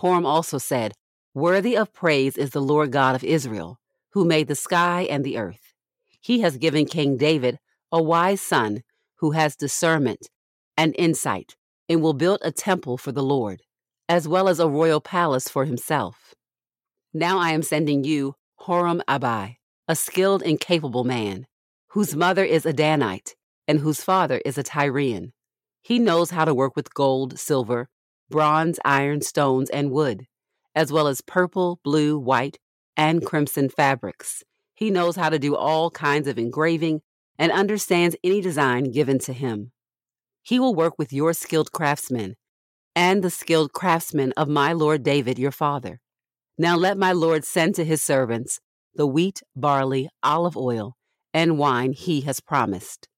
Huram 0.00 0.24
also 0.24 0.58
said, 0.58 0.94
Worthy 1.38 1.76
of 1.76 1.92
praise 1.92 2.36
is 2.36 2.50
the 2.50 2.60
Lord 2.60 2.90
God 2.90 3.14
of 3.14 3.22
Israel, 3.22 3.78
who 4.10 4.24
made 4.24 4.48
the 4.48 4.56
sky 4.56 5.06
and 5.08 5.22
the 5.22 5.38
earth. 5.38 5.72
He 6.20 6.40
has 6.40 6.56
given 6.56 6.84
King 6.84 7.16
David 7.16 7.60
a 7.92 8.02
wise 8.02 8.40
son 8.40 8.82
who 9.18 9.30
has 9.30 9.54
discernment 9.54 10.30
and 10.76 10.96
insight 10.98 11.54
and 11.88 12.02
will 12.02 12.12
build 12.12 12.40
a 12.42 12.50
temple 12.50 12.98
for 12.98 13.12
the 13.12 13.22
Lord 13.22 13.62
as 14.08 14.26
well 14.26 14.48
as 14.48 14.58
a 14.58 14.68
royal 14.68 15.00
palace 15.00 15.48
for 15.48 15.64
himself. 15.64 16.34
Now 17.14 17.38
I 17.38 17.50
am 17.50 17.62
sending 17.62 18.02
you 18.02 18.34
Hiram 18.62 19.00
Abi, 19.06 19.60
a 19.86 19.94
skilled 19.94 20.42
and 20.42 20.58
capable 20.58 21.04
man, 21.04 21.46
whose 21.90 22.16
mother 22.16 22.42
is 22.42 22.66
a 22.66 22.72
Danite 22.72 23.36
and 23.68 23.78
whose 23.78 24.02
father 24.02 24.42
is 24.44 24.58
a 24.58 24.64
Tyrian. 24.64 25.32
He 25.82 26.00
knows 26.00 26.30
how 26.30 26.44
to 26.44 26.52
work 26.52 26.74
with 26.74 26.92
gold, 26.94 27.38
silver, 27.38 27.88
bronze, 28.28 28.80
iron, 28.84 29.20
stones, 29.20 29.70
and 29.70 29.92
wood, 29.92 30.26
as 30.78 30.92
well 30.92 31.08
as 31.08 31.20
purple, 31.20 31.80
blue, 31.82 32.16
white, 32.16 32.56
and 32.96 33.20
mm. 33.20 33.26
crimson 33.26 33.68
fabrics. 33.68 34.44
He 34.74 34.92
knows 34.92 35.16
how 35.16 35.28
to 35.28 35.38
do 35.40 35.56
all 35.56 35.90
kinds 35.90 36.28
of 36.28 36.38
engraving 36.38 37.00
and 37.36 37.50
understands 37.50 38.14
any 38.22 38.40
design 38.40 38.92
given 38.92 39.18
to 39.20 39.32
him. 39.32 39.72
He 40.40 40.60
will 40.60 40.76
work 40.76 40.94
with 40.96 41.12
your 41.12 41.32
skilled 41.32 41.72
craftsmen 41.72 42.36
and 42.94 43.24
the 43.24 43.30
skilled 43.30 43.72
craftsmen 43.72 44.32
of 44.36 44.48
my 44.48 44.72
lord 44.72 45.02
David 45.02 45.36
your 45.36 45.50
father. 45.50 45.98
Now 46.56 46.76
let 46.76 46.96
my 46.96 47.10
lord 47.10 47.44
send 47.44 47.74
to 47.74 47.84
his 47.84 48.00
servants 48.00 48.60
the 48.94 49.06
wheat, 49.06 49.42
barley, 49.56 50.08
olive 50.22 50.56
oil, 50.56 50.94
and 51.34 51.58
wine 51.58 51.92
he 51.92 52.20
has 52.20 52.38
promised. 52.38 53.08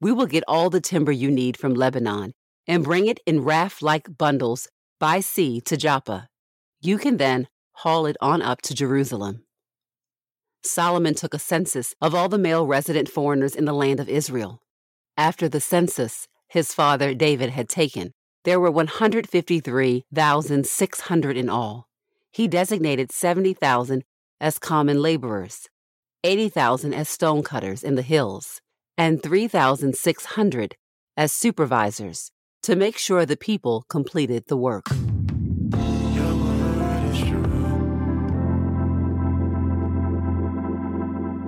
We 0.00 0.10
will 0.10 0.26
get 0.26 0.44
all 0.48 0.70
the 0.70 0.80
timber 0.80 1.12
you 1.12 1.30
need 1.30 1.58
from 1.58 1.74
Lebanon 1.74 2.32
and 2.66 2.82
bring 2.82 3.06
it 3.08 3.20
in 3.26 3.44
raft 3.44 3.82
like 3.82 4.16
bundles 4.16 4.68
by 4.98 5.20
sea 5.20 5.60
to 5.66 5.76
Joppa. 5.76 6.28
You 6.84 6.98
can 6.98 7.16
then 7.16 7.48
haul 7.76 8.04
it 8.04 8.18
on 8.20 8.42
up 8.42 8.60
to 8.62 8.74
Jerusalem. 8.74 9.44
Solomon 10.62 11.14
took 11.14 11.32
a 11.32 11.38
census 11.38 11.94
of 12.02 12.14
all 12.14 12.28
the 12.28 12.36
male 12.36 12.66
resident 12.66 13.08
foreigners 13.08 13.56
in 13.56 13.64
the 13.64 13.72
land 13.72 14.00
of 14.00 14.08
Israel. 14.10 14.60
After 15.16 15.48
the 15.48 15.62
census 15.62 16.28
his 16.46 16.74
father 16.74 17.14
David 17.14 17.48
had 17.48 17.70
taken, 17.70 18.12
there 18.44 18.60
were 18.60 18.70
153,600 18.70 21.36
in 21.38 21.48
all. 21.48 21.88
He 22.30 22.46
designated 22.46 23.10
70,000 23.10 24.04
as 24.38 24.58
common 24.58 25.00
laborers, 25.00 25.70
80,000 26.22 26.92
as 26.92 27.08
stonecutters 27.08 27.82
in 27.82 27.94
the 27.94 28.02
hills, 28.02 28.60
and 28.98 29.22
3,600 29.22 30.76
as 31.16 31.32
supervisors 31.32 32.30
to 32.62 32.76
make 32.76 32.98
sure 32.98 33.24
the 33.24 33.38
people 33.38 33.86
completed 33.88 34.48
the 34.48 34.58
work. 34.58 34.84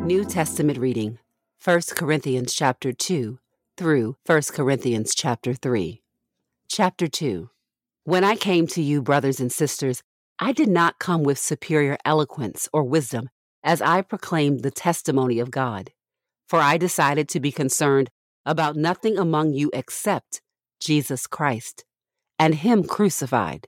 New 0.06 0.24
Testament 0.24 0.78
reading 0.78 1.18
1 1.64 1.80
Corinthians 1.96 2.54
chapter 2.54 2.92
2 2.92 3.40
through 3.76 4.16
1 4.24 4.42
Corinthians 4.52 5.16
chapter 5.16 5.52
3. 5.52 6.00
Chapter 6.68 7.08
2 7.08 7.50
When 8.04 8.22
I 8.22 8.36
came 8.36 8.68
to 8.68 8.80
you, 8.80 9.02
brothers 9.02 9.40
and 9.40 9.50
sisters, 9.50 10.04
I 10.38 10.52
did 10.52 10.68
not 10.68 11.00
come 11.00 11.24
with 11.24 11.40
superior 11.40 11.98
eloquence 12.04 12.68
or 12.72 12.84
wisdom 12.84 13.30
as 13.64 13.82
I 13.82 14.00
proclaimed 14.00 14.62
the 14.62 14.70
testimony 14.70 15.40
of 15.40 15.50
God. 15.50 15.90
For 16.46 16.60
I 16.60 16.76
decided 16.76 17.28
to 17.30 17.40
be 17.40 17.50
concerned 17.50 18.08
about 18.44 18.76
nothing 18.76 19.18
among 19.18 19.54
you 19.54 19.72
except 19.74 20.40
Jesus 20.78 21.26
Christ 21.26 21.84
and 22.38 22.54
Him 22.54 22.84
crucified. 22.84 23.66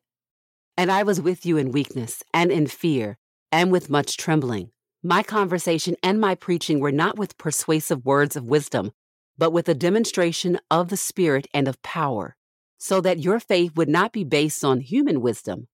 And 0.76 0.92
I 0.92 1.02
was 1.02 1.21
with 1.21 1.45
you 1.45 1.57
in 1.57 1.73
weakness 1.73 2.23
and 2.33 2.52
in 2.52 2.68
fear 2.68 3.18
and 3.50 3.73
with 3.73 3.90
much 3.90 4.16
trembling. 4.16 4.71
My 5.02 5.23
conversation 5.23 5.95
and 6.02 6.21
my 6.21 6.35
preaching 6.35 6.81
were 6.81 6.90
not 6.90 7.17
with 7.17 7.38
persuasive 7.38 8.05
words 8.05 8.35
of 8.35 8.45
wisdom, 8.45 8.90
but 9.37 9.52
with 9.52 9.69
a 9.69 9.75
demonstration 9.75 10.59
of 10.71 10.88
the 10.88 10.97
Spirit 10.97 11.47
and 11.55 11.69
of 11.69 11.81
power 11.83 12.37
so 12.78 13.00
that 13.00 13.19
your 13.19 13.40
faith 13.40 13.76
would 13.76 13.88
not 13.88 14.12
be 14.12 14.25
based 14.25 14.64
on 14.64 14.81
human 14.81 15.21
wisdom, 15.21 15.69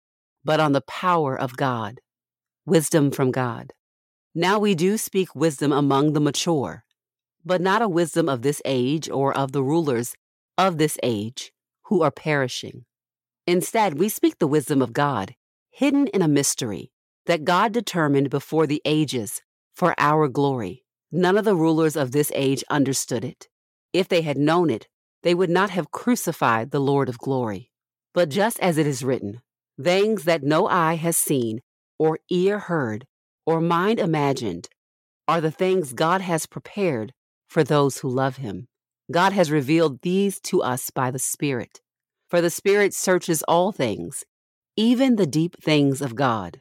but 0.44 0.60
on 0.60 0.72
the 0.72 0.80
power 0.82 1.38
of 1.38 1.56
God, 1.56 2.00
wisdom 2.66 3.10
from 3.10 3.30
God. 3.30 3.72
Now 4.34 4.58
we 4.58 4.74
do 4.74 4.98
speak 4.98 5.34
wisdom 5.34 5.72
among 5.72 6.12
the 6.12 6.20
mature, 6.20 6.84
but 7.44 7.60
not 7.60 7.82
a 7.82 7.88
wisdom 7.88 8.28
of 8.28 8.42
this 8.42 8.60
age 8.64 9.08
or 9.08 9.36
of 9.36 9.52
the 9.52 9.62
rulers 9.62 10.14
of 10.58 10.78
this 10.78 10.98
age 11.02 11.52
who 11.84 12.02
are 12.02 12.10
perishing. 12.10 12.84
Instead, 13.46 13.98
we 13.98 14.08
speak 14.08 14.38
the 14.38 14.46
wisdom 14.46 14.80
of 14.80 14.94
God, 14.94 15.34
hidden 15.70 16.06
in 16.08 16.22
a 16.22 16.28
mystery 16.28 16.90
that 17.26 17.44
God 17.44 17.72
determined 17.72 18.30
before 18.30 18.66
the 18.66 18.82
ages 18.84 19.42
for 19.74 19.94
our 19.98 20.28
glory. 20.28 20.84
None 21.10 21.36
of 21.36 21.44
the 21.44 21.54
rulers 21.54 21.96
of 21.96 22.12
this 22.12 22.30
age 22.34 22.64
understood 22.68 23.24
it. 23.24 23.48
If 23.92 24.08
they 24.08 24.22
had 24.22 24.36
known 24.36 24.70
it, 24.70 24.88
they 25.22 25.34
would 25.34 25.50
not 25.50 25.70
have 25.70 25.90
crucified 25.90 26.70
the 26.70 26.80
Lord 26.80 27.08
of 27.08 27.18
glory. 27.18 27.70
But 28.12 28.28
just 28.28 28.60
as 28.60 28.78
it 28.78 28.86
is 28.86 29.04
written, 29.04 29.40
things 29.82 30.24
that 30.24 30.42
no 30.42 30.68
eye 30.68 30.94
has 30.94 31.16
seen, 31.16 31.60
or 31.98 32.18
ear 32.30 32.58
heard, 32.58 33.06
or 33.46 33.60
mind 33.60 33.98
imagined, 33.98 34.68
are 35.26 35.40
the 35.40 35.50
things 35.50 35.92
God 35.92 36.20
has 36.20 36.46
prepared 36.46 37.12
for 37.48 37.64
those 37.64 37.98
who 37.98 38.08
love 38.08 38.36
him. 38.36 38.68
God 39.10 39.32
has 39.32 39.50
revealed 39.50 40.00
these 40.02 40.40
to 40.40 40.62
us 40.62 40.90
by 40.90 41.10
the 41.10 41.18
Spirit. 41.18 41.80
For 42.28 42.40
the 42.40 42.50
Spirit 42.50 42.94
searches 42.94 43.42
all 43.44 43.70
things, 43.72 44.24
even 44.76 45.16
the 45.16 45.26
deep 45.26 45.62
things 45.62 46.02
of 46.02 46.14
God. 46.14 46.60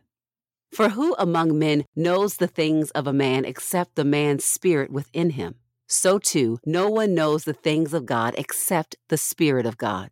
For 0.74 0.90
who 0.90 1.16
among 1.20 1.58
men 1.60 1.86
knows 1.96 2.38
the 2.38 2.48
things 2.48 2.92
of 2.92 3.08
a 3.08 3.14
man 3.14 3.46
except 3.46 3.96
the 3.96 4.04
man's 4.04 4.44
spirit 4.44 4.92
within 4.92 5.32
him? 5.32 5.56
so 5.94 6.18
too 6.18 6.60
no 6.66 6.90
one 6.90 7.14
knows 7.14 7.44
the 7.44 7.54
things 7.54 7.94
of 7.94 8.06
God 8.06 8.36
except 8.38 8.96
the 9.10 9.18
Spirit 9.18 9.66
of 9.66 9.78
God. 9.78 10.10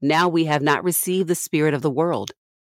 Now 0.00 0.28
we 0.28 0.46
have 0.46 0.62
not 0.62 0.84
received 0.84 1.28
the 1.28 1.34
Spirit 1.34 1.74
of 1.74 1.82
the 1.82 1.90
world, 1.90 2.32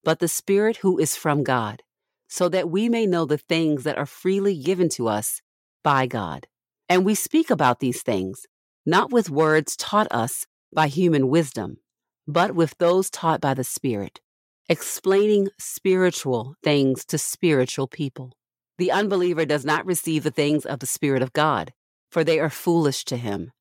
but 0.05 0.19
the 0.19 0.29
Spirit 0.29 0.79
who 0.79 0.99
is 0.99 1.17
from 1.17 1.43
God, 1.43 1.83
so 2.29 2.49
that 2.49 2.71
we 2.71 2.89
may 2.89 3.07
know 3.07 3.25
the 3.25 3.39
things 3.39 3.85
that 3.85 3.99
are 3.99 4.07
freely 4.07 4.57
given 4.59 4.89
to 4.91 5.09
us 5.09 5.41
by 5.83 6.07
God. 6.07 6.47
And 6.89 7.05
we 7.05 7.15
speak 7.15 7.51
about 7.51 7.81
these 7.81 8.03
things, 8.03 8.47
not 8.85 9.11
with 9.11 9.31
words 9.31 9.77
taught 9.77 10.09
us 10.11 10.47
by 10.73 10.89
human 10.89 11.29
wisdom, 11.29 11.79
but 12.27 12.55
with 12.55 12.77
those 12.79 13.11
taught 13.11 13.41
by 13.41 13.55
the 13.55 13.65
Spirit, 13.65 14.21
explaining 14.69 15.49
spiritual 15.59 16.55
things 16.63 17.05
to 17.07 17.19
spiritual 17.19 17.87
people. 17.87 18.33
The 18.79 18.91
unbeliever 18.91 19.45
does 19.47 19.65
not 19.65 19.87
receive 19.87 20.23
the 20.23 20.31
things 20.31 20.67
of 20.67 20.81
the 20.81 20.87
Spirit 20.87 21.23
of 21.23 21.33
God 21.33 21.73
for 22.11 22.25
they 22.25 22.41
are 22.41 22.51
foolish 22.51 23.05
to 23.05 23.17
him, 23.17 23.53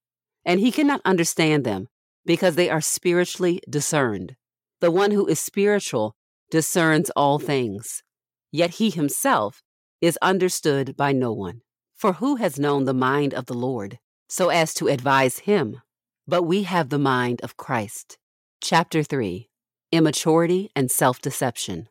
and 0.46 0.60
he 0.60 0.72
cannot 0.72 1.02
understand 1.04 1.66
them 1.66 1.88
because 2.26 2.56
they 2.56 2.70
are 2.70 2.82
spiritually 2.82 3.60
discerned. 3.70 4.36
The 4.82 4.92
one 4.92 5.12
who 5.12 5.28
is 5.28 5.40
spiritual 5.40 6.16
discerns 6.52 7.10
all 7.18 7.40
things, 7.40 8.04
yet 8.52 8.72
he 8.72 8.90
himself 8.90 9.62
is 10.02 10.18
understood 10.22 10.96
by 10.96 11.12
no 11.12 11.34
one. 11.34 11.62
For 11.96 12.14
who 12.14 12.36
has 12.36 12.60
known 12.60 12.86
the 12.86 12.94
mind 12.94 13.34
of 13.34 13.46
the 13.46 13.54
Lord, 13.54 14.00
so 14.30 14.50
as 14.50 14.74
to 14.76 14.88
advise 14.88 15.40
him? 15.40 15.82
But 16.28 16.44
we 16.44 16.64
have 16.64 16.90
the 16.90 17.00
mind 17.00 17.42
of 17.42 17.58
Christ. 17.58 18.18
Chapter 18.62 19.04
3 19.04 19.50
Immaturity 19.92 20.72
and 20.76 20.90
Self 20.92 21.22
Deception. 21.22 21.90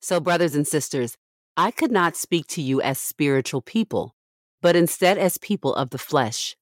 So, 0.00 0.20
brothers 0.20 0.54
and 0.54 0.66
sisters, 0.66 1.16
I 1.56 1.70
could 1.70 1.90
not 1.90 2.16
speak 2.16 2.46
to 2.48 2.62
you 2.62 2.82
as 2.82 2.98
spiritual 2.98 3.62
people, 3.62 4.14
but 4.60 4.76
instead 4.76 5.16
as 5.16 5.38
people 5.38 5.74
of 5.74 5.90
the 5.90 5.98
flesh, 5.98 6.56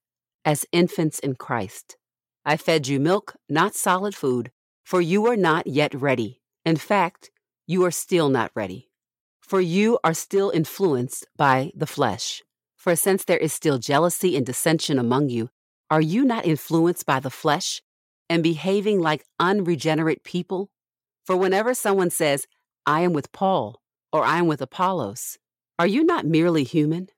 as 0.45 0.65
infants 0.71 1.19
in 1.19 1.35
Christ. 1.35 1.97
I 2.45 2.57
fed 2.57 2.87
you 2.87 2.99
milk, 2.99 3.35
not 3.49 3.75
solid 3.75 4.15
food, 4.15 4.51
for 4.83 5.01
you 5.01 5.25
are 5.27 5.35
not 5.35 5.67
yet 5.67 5.93
ready. 5.93 6.41
In 6.63 6.77
fact, 6.77 7.31
you 7.67 7.83
are 7.83 7.91
still 7.91 8.29
not 8.29 8.51
ready. 8.55 8.89
For 9.41 9.59
you 9.59 9.99
are 10.03 10.13
still 10.13 10.49
influenced 10.51 11.27
by 11.35 11.71
the 11.75 11.87
flesh. 11.87 12.43
For 12.75 12.95
since 12.95 13.23
there 13.23 13.37
is 13.37 13.51
still 13.51 13.79
jealousy 13.79 14.37
and 14.37 14.45
dissension 14.45 14.99
among 14.99 15.29
you, 15.29 15.49
are 15.89 16.01
you 16.01 16.23
not 16.23 16.45
influenced 16.45 17.05
by 17.05 17.19
the 17.19 17.29
flesh 17.29 17.81
and 18.29 18.43
behaving 18.43 19.01
like 19.01 19.25
unregenerate 19.39 20.23
people? 20.23 20.69
For 21.25 21.35
whenever 21.35 21.73
someone 21.73 22.11
says, 22.11 22.45
I 22.85 23.01
am 23.01 23.11
with 23.11 23.31
Paul, 23.31 23.81
or 24.13 24.23
I 24.23 24.37
am 24.37 24.47
with 24.47 24.61
Apollos, 24.61 25.39
are 25.79 25.87
you 25.87 26.03
not 26.03 26.25
merely 26.25 26.63
human? 26.63 27.09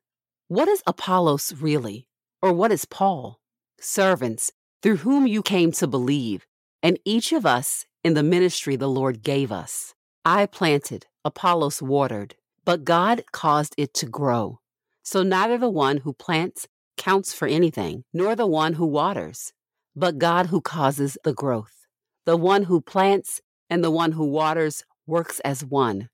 What 0.48 0.70
is 0.70 0.82
Apollos 0.88 1.54
really? 1.60 2.08
Or 2.42 2.54
what 2.54 2.72
is 2.72 2.86
Paul? 2.86 3.42
Servants, 3.80 4.52
through 4.82 4.98
whom 4.98 5.28
you 5.28 5.42
came 5.42 5.74
to 5.74 5.88
believe, 5.88 6.48
and 6.82 6.98
each 7.04 7.34
of 7.34 7.46
us 7.46 7.86
in 8.04 8.14
the 8.14 8.24
ministry 8.24 8.78
the 8.78 8.88
Lord 8.88 9.24
gave 9.24 9.52
us. 9.52 9.94
I 10.24 10.46
planted, 10.46 11.08
Apollos 11.26 11.82
watered, 11.82 12.36
but 12.64 12.86
God 12.86 13.24
caused 13.34 13.76
it 13.78 13.94
to 13.96 14.06
grow. 14.06 14.60
So 15.04 15.22
neither 15.22 15.58
the 15.58 15.70
one 15.70 15.98
who 15.98 16.14
plants 16.14 16.68
counts 16.96 17.34
for 17.34 17.48
anything, 17.48 18.06
nor 18.14 18.36
the 18.36 18.48
one 18.48 18.74
who 18.74 18.86
waters, 18.86 19.52
but 19.96 20.18
God 20.18 20.48
who 20.48 20.62
causes 20.62 21.18
the 21.24 21.34
growth. 21.34 21.86
The 22.26 22.38
one 22.38 22.64
who 22.64 22.82
plants 22.82 23.42
and 23.70 23.84
the 23.84 23.92
one 23.92 24.14
who 24.14 24.26
waters 24.26 24.84
works 25.06 25.40
as 25.42 25.64
one, 25.64 26.10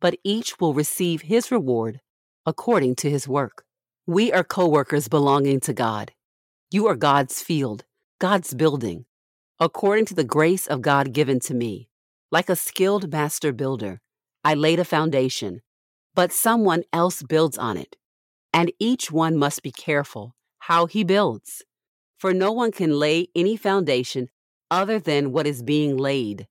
but 0.00 0.18
each 0.24 0.60
will 0.60 0.74
receive 0.74 1.22
his 1.22 1.50
reward 1.50 2.00
according 2.46 2.94
to 2.96 3.10
his 3.10 3.26
work. 3.26 3.64
We 4.06 4.32
are 4.32 4.44
co 4.44 4.68
workers 4.68 5.08
belonging 5.08 5.60
to 5.60 5.72
God. 5.72 6.12
You 6.70 6.86
are 6.88 6.96
God's 6.96 7.40
field, 7.40 7.84
God's 8.18 8.52
building, 8.52 9.06
according 9.58 10.06
to 10.06 10.14
the 10.14 10.24
grace 10.24 10.66
of 10.66 10.82
God 10.82 11.12
given 11.12 11.40
to 11.40 11.54
me. 11.54 11.88
Like 12.30 12.48
a 12.48 12.56
skilled 12.56 13.10
master 13.10 13.52
builder, 13.52 14.00
I 14.44 14.54
laid 14.54 14.80
a 14.80 14.84
foundation, 14.84 15.62
but 16.14 16.32
someone 16.32 16.82
else 16.92 17.22
builds 17.22 17.56
on 17.56 17.76
it. 17.76 17.96
And 18.52 18.72
each 18.78 19.10
one 19.10 19.36
must 19.36 19.62
be 19.62 19.70
careful 19.70 20.34
how 20.60 20.86
he 20.86 21.04
builds. 21.04 21.62
For 22.18 22.32
no 22.32 22.52
one 22.52 22.72
can 22.72 22.98
lay 22.98 23.28
any 23.34 23.56
foundation 23.56 24.28
other 24.70 24.98
than 24.98 25.32
what 25.32 25.46
is 25.46 25.62
being 25.62 25.96
laid, 25.96 26.46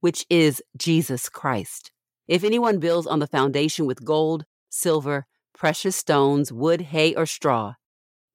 which 0.00 0.26
is 0.30 0.62
Jesus 0.76 1.28
Christ. 1.28 1.90
If 2.26 2.44
anyone 2.44 2.78
builds 2.78 3.06
on 3.06 3.18
the 3.18 3.26
foundation 3.26 3.86
with 3.86 4.04
gold, 4.04 4.44
silver, 4.68 5.26
precious 5.54 5.96
stones, 5.96 6.52
wood, 6.52 6.82
hay, 6.82 7.14
or 7.14 7.26
straw, 7.26 7.74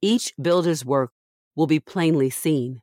each 0.02 0.34
builder's 0.42 0.84
work 0.84 1.12
will 1.56 1.68
be 1.68 1.80
plainly 1.80 2.30
seen. 2.30 2.82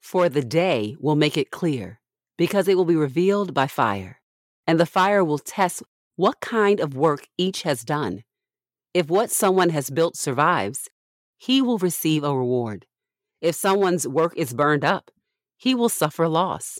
For 0.00 0.28
the 0.28 0.44
day 0.44 0.96
will 1.00 1.16
make 1.16 1.36
it 1.36 1.50
clear, 1.50 2.00
because 2.36 2.68
it 2.68 2.76
will 2.76 2.84
be 2.84 2.94
revealed 2.96 3.54
by 3.54 3.66
fire, 3.66 4.20
and 4.66 4.78
the 4.78 4.86
fire 4.86 5.24
will 5.24 5.38
test 5.38 5.82
what 6.16 6.40
kind 6.40 6.78
of 6.78 6.94
work 6.94 7.26
each 7.38 7.62
has 7.62 7.84
done. 7.84 8.22
If 8.92 9.08
what 9.08 9.30
someone 9.30 9.70
has 9.70 9.90
built 9.90 10.16
survives, 10.16 10.88
he 11.38 11.60
will 11.60 11.78
receive 11.78 12.22
a 12.22 12.36
reward. 12.36 12.86
If 13.40 13.56
someone's 13.56 14.06
work 14.06 14.34
is 14.36 14.54
burned 14.54 14.84
up, 14.84 15.10
he 15.56 15.74
will 15.74 15.88
suffer 15.88 16.28
loss. 16.28 16.78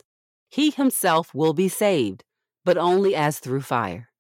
He 0.55 0.71
himself 0.71 1.35
will 1.35 1.53
be 1.53 1.67
saved, 1.67 2.23
but 2.65 2.79
only 2.79 3.17
as 3.17 3.41
through 3.41 3.63
fire. 3.63 4.11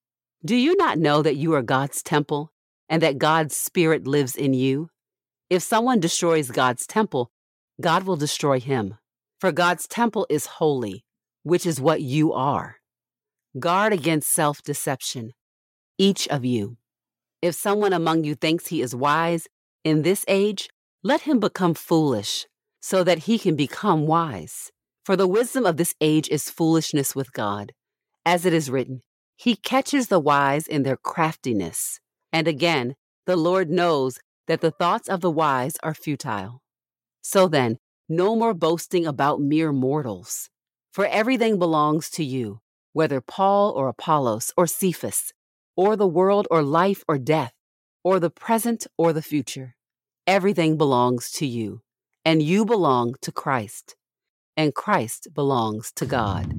Do 0.44 0.56
you 0.56 0.76
not 0.76 0.98
know 0.98 1.22
that 1.22 1.36
you 1.36 1.54
are 1.54 1.62
God's 1.62 2.02
temple 2.02 2.50
and 2.88 3.00
that 3.02 3.18
God's 3.18 3.56
Spirit 3.56 4.08
lives 4.08 4.34
in 4.34 4.52
you? 4.52 4.88
If 5.48 5.62
someone 5.62 6.00
destroys 6.00 6.50
God's 6.50 6.88
temple, 6.88 7.30
God 7.80 8.02
will 8.02 8.16
destroy 8.16 8.58
him. 8.58 8.96
For 9.38 9.52
God's 9.52 9.86
temple 9.86 10.26
is 10.28 10.58
holy, 10.58 11.04
which 11.44 11.64
is 11.64 11.80
what 11.80 12.02
you 12.02 12.32
are. 12.32 12.78
Guard 13.56 13.92
against 13.92 14.34
self 14.34 14.60
deception, 14.60 15.34
each 15.98 16.26
of 16.26 16.44
you. 16.44 16.78
If 17.42 17.54
someone 17.54 17.92
among 17.92 18.24
you 18.24 18.34
thinks 18.34 18.66
he 18.66 18.82
is 18.82 18.92
wise 18.92 19.46
in 19.84 20.02
this 20.02 20.24
age, 20.26 20.68
let 21.04 21.20
him 21.20 21.38
become 21.38 21.74
foolish, 21.74 22.48
so 22.82 23.04
that 23.04 23.18
he 23.30 23.38
can 23.38 23.54
become 23.54 24.08
wise. 24.08 24.72
For 25.04 25.16
the 25.16 25.28
wisdom 25.28 25.66
of 25.66 25.76
this 25.76 25.94
age 26.00 26.28
is 26.30 26.48
foolishness 26.48 27.14
with 27.14 27.34
God. 27.34 27.72
As 28.24 28.46
it 28.46 28.54
is 28.54 28.70
written, 28.70 29.02
He 29.36 29.54
catches 29.54 30.08
the 30.08 30.18
wise 30.18 30.66
in 30.66 30.82
their 30.82 30.96
craftiness. 30.96 32.00
And 32.32 32.48
again, 32.48 32.94
the 33.26 33.36
Lord 33.36 33.68
knows 33.68 34.18
that 34.46 34.62
the 34.62 34.70
thoughts 34.70 35.08
of 35.08 35.20
the 35.20 35.30
wise 35.30 35.76
are 35.82 35.94
futile. 35.94 36.62
So 37.22 37.48
then, 37.48 37.78
no 38.08 38.34
more 38.34 38.54
boasting 38.54 39.06
about 39.06 39.40
mere 39.40 39.72
mortals. 39.72 40.48
For 40.90 41.04
everything 41.06 41.58
belongs 41.58 42.08
to 42.10 42.24
you, 42.24 42.60
whether 42.94 43.20
Paul 43.20 43.72
or 43.72 43.88
Apollos 43.88 44.52
or 44.56 44.66
Cephas, 44.66 45.32
or 45.76 45.96
the 45.96 46.06
world 46.06 46.48
or 46.50 46.62
life 46.62 47.04
or 47.06 47.18
death, 47.18 47.52
or 48.02 48.20
the 48.20 48.30
present 48.30 48.86
or 48.96 49.12
the 49.12 49.22
future. 49.22 49.74
Everything 50.26 50.78
belongs 50.78 51.30
to 51.32 51.46
you, 51.46 51.82
and 52.24 52.42
you 52.42 52.64
belong 52.64 53.16
to 53.20 53.32
Christ, 53.32 53.96
and 54.56 54.74
Christ 54.74 55.28
belongs 55.34 55.92
to 55.96 56.06
God. 56.06 56.52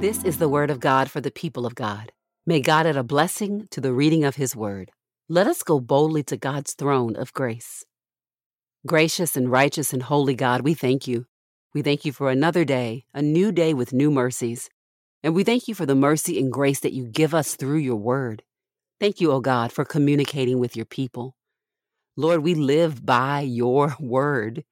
This 0.00 0.24
is 0.24 0.38
the 0.38 0.48
word 0.48 0.70
of 0.70 0.80
God 0.80 1.10
for 1.10 1.20
the 1.20 1.30
people 1.30 1.64
of 1.64 1.76
God. 1.76 2.10
May 2.44 2.60
God 2.60 2.86
add 2.86 2.96
a 2.96 3.04
blessing 3.04 3.68
to 3.70 3.80
the 3.80 3.92
reading 3.92 4.24
of 4.24 4.34
his 4.34 4.56
word. 4.56 4.90
Let 5.28 5.46
us 5.46 5.62
go 5.62 5.78
boldly 5.78 6.24
to 6.24 6.36
God's 6.36 6.74
throne 6.74 7.14
of 7.14 7.32
grace. 7.32 7.84
Gracious 8.84 9.36
and 9.36 9.48
righteous 9.48 9.92
and 9.92 10.02
holy 10.02 10.34
God, 10.34 10.62
we 10.62 10.74
thank 10.74 11.06
you. 11.06 11.26
We 11.72 11.82
thank 11.82 12.04
you 12.04 12.10
for 12.10 12.30
another 12.30 12.64
day, 12.64 13.04
a 13.14 13.22
new 13.22 13.52
day 13.52 13.74
with 13.74 13.92
new 13.92 14.10
mercies. 14.10 14.68
And 15.22 15.36
we 15.36 15.44
thank 15.44 15.68
you 15.68 15.74
for 15.76 15.86
the 15.86 15.94
mercy 15.94 16.36
and 16.36 16.50
grace 16.50 16.80
that 16.80 16.92
you 16.92 17.06
give 17.06 17.32
us 17.32 17.54
through 17.54 17.78
your 17.78 17.96
word. 17.96 18.42
Thank 18.98 19.20
you, 19.20 19.30
O 19.30 19.40
God, 19.40 19.70
for 19.70 19.84
communicating 19.84 20.58
with 20.58 20.74
your 20.74 20.84
people. 20.84 21.36
Lord, 22.16 22.42
we 22.42 22.54
live 22.54 23.04
by 23.04 23.40
your 23.40 23.96
word. 24.00 24.64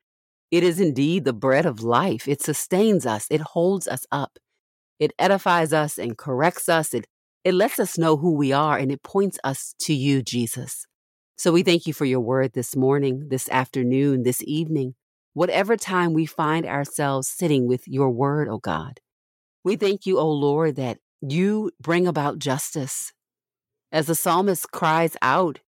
It 0.51 0.63
is 0.63 0.81
indeed 0.81 1.25
the 1.25 1.33
bread 1.33 1.67
of 1.67 1.83
life. 1.83 2.27
It 2.27 2.43
sustains 2.43 3.07
us, 3.07 3.27
it 3.31 3.41
holds 3.41 3.87
us 3.87 4.05
up, 4.11 4.39
it 4.99 5.13
edifies 5.19 5.73
us 5.73 5.99
and 5.99 6.19
corrects 6.19 6.69
us, 6.69 6.93
it 6.93 7.07
it 7.43 7.55
lets 7.55 7.79
us 7.79 7.97
know 7.97 8.19
who 8.19 8.35
we 8.35 8.53
are 8.53 8.77
and 8.77 8.93
it 8.93 9.03
points 9.03 9.39
us 9.43 9.75
to 9.81 9.95
you, 9.95 10.23
Jesus. 10.23 10.87
So 11.39 11.53
we 11.53 11.63
thank 11.63 11.87
you 11.87 11.95
for 11.95 12.05
your 12.05 12.21
word 12.21 12.53
this 12.53 12.77
morning, 12.77 13.29
this 13.31 13.49
afternoon, 13.49 14.25
this 14.25 14.43
evening, 14.45 14.95
whatever 15.33 15.79
time 15.79 16.13
we 16.13 16.27
find 16.27 16.67
ourselves 16.67 17.29
sitting 17.29 17.67
with 17.67 17.89
your 17.89 18.11
word, 18.11 18.47
O 18.49 18.53
oh 18.53 18.59
God. 18.59 19.01
We 19.65 19.77
thank 19.77 20.05
you, 20.05 20.19
O 20.19 20.23
oh 20.23 20.33
Lord, 20.33 20.77
that 20.77 20.99
you 21.23 21.71
bring 21.81 22.07
about 22.07 22.39
justice. 22.39 23.13
As 23.91 24.07
the 24.07 24.15
psalmist 24.15 24.71
cries 24.71 25.17
out 25.23 25.61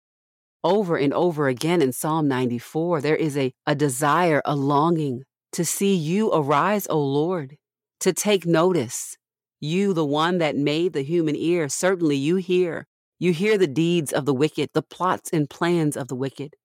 over 0.63 0.97
and 0.97 1.13
over 1.13 1.47
again 1.47 1.81
in 1.81 1.91
Psalm 1.91 2.27
94, 2.27 3.01
there 3.01 3.15
is 3.15 3.37
a, 3.37 3.53
a 3.65 3.75
desire, 3.75 4.41
a 4.45 4.55
longing 4.55 5.23
to 5.53 5.65
see 5.65 5.95
you 5.95 6.31
arise, 6.31 6.87
O 6.89 6.99
Lord, 6.99 7.57
to 7.99 8.13
take 8.13 8.45
notice, 8.45 9.17
you, 9.59 9.93
the 9.93 10.05
one 10.05 10.37
that 10.39 10.55
made 10.55 10.93
the 10.93 11.03
human 11.03 11.35
ear, 11.35 11.69
certainly 11.69 12.15
you 12.15 12.37
hear. 12.37 12.87
You 13.19 13.33
hear 13.33 13.57
the 13.57 13.67
deeds 13.67 14.11
of 14.11 14.25
the 14.25 14.33
wicked, 14.33 14.69
the 14.73 14.81
plots 14.81 15.29
and 15.31 15.49
plans 15.49 15.95
of 15.95 16.07
the 16.07 16.15
wicked. 16.15 16.55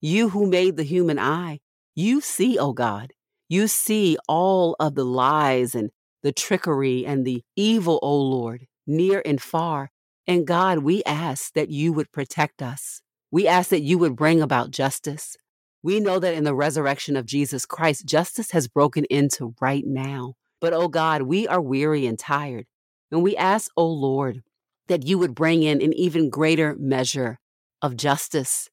You 0.00 0.28
who 0.28 0.46
made 0.46 0.76
the 0.76 0.84
human 0.84 1.18
eye, 1.18 1.58
you 1.96 2.20
see, 2.20 2.58
O 2.58 2.72
God. 2.72 3.12
You 3.48 3.66
see 3.66 4.16
all 4.28 4.76
of 4.78 4.94
the 4.94 5.04
lies 5.04 5.74
and 5.74 5.90
the 6.22 6.32
trickery 6.32 7.04
and 7.04 7.24
the 7.24 7.42
evil, 7.56 7.98
O 8.02 8.16
Lord, 8.16 8.66
near 8.86 9.22
and 9.24 9.40
far. 9.40 9.90
And 10.26 10.46
God, 10.46 10.78
we 10.78 11.02
ask 11.04 11.52
that 11.54 11.70
you 11.70 11.92
would 11.92 12.12
protect 12.12 12.62
us. 12.62 13.00
We 13.34 13.48
ask 13.48 13.70
that 13.70 13.82
you 13.82 13.98
would 13.98 14.14
bring 14.14 14.40
about 14.40 14.70
justice. 14.70 15.36
We 15.82 15.98
know 15.98 16.20
that 16.20 16.34
in 16.34 16.44
the 16.44 16.54
resurrection 16.54 17.16
of 17.16 17.26
Jesus 17.26 17.66
Christ, 17.66 18.06
justice 18.06 18.52
has 18.52 18.68
broken 18.68 19.06
into 19.10 19.56
right 19.60 19.82
now. 19.84 20.34
But, 20.60 20.72
oh 20.72 20.86
God, 20.86 21.22
we 21.22 21.48
are 21.48 21.60
weary 21.60 22.06
and 22.06 22.16
tired. 22.16 22.66
And 23.10 23.24
we 23.24 23.36
ask, 23.36 23.72
oh 23.76 23.90
Lord, 23.90 24.44
that 24.86 25.04
you 25.04 25.18
would 25.18 25.34
bring 25.34 25.64
in 25.64 25.82
an 25.82 25.92
even 25.94 26.30
greater 26.30 26.76
measure 26.78 27.40
of 27.82 27.96
justice 27.96 28.70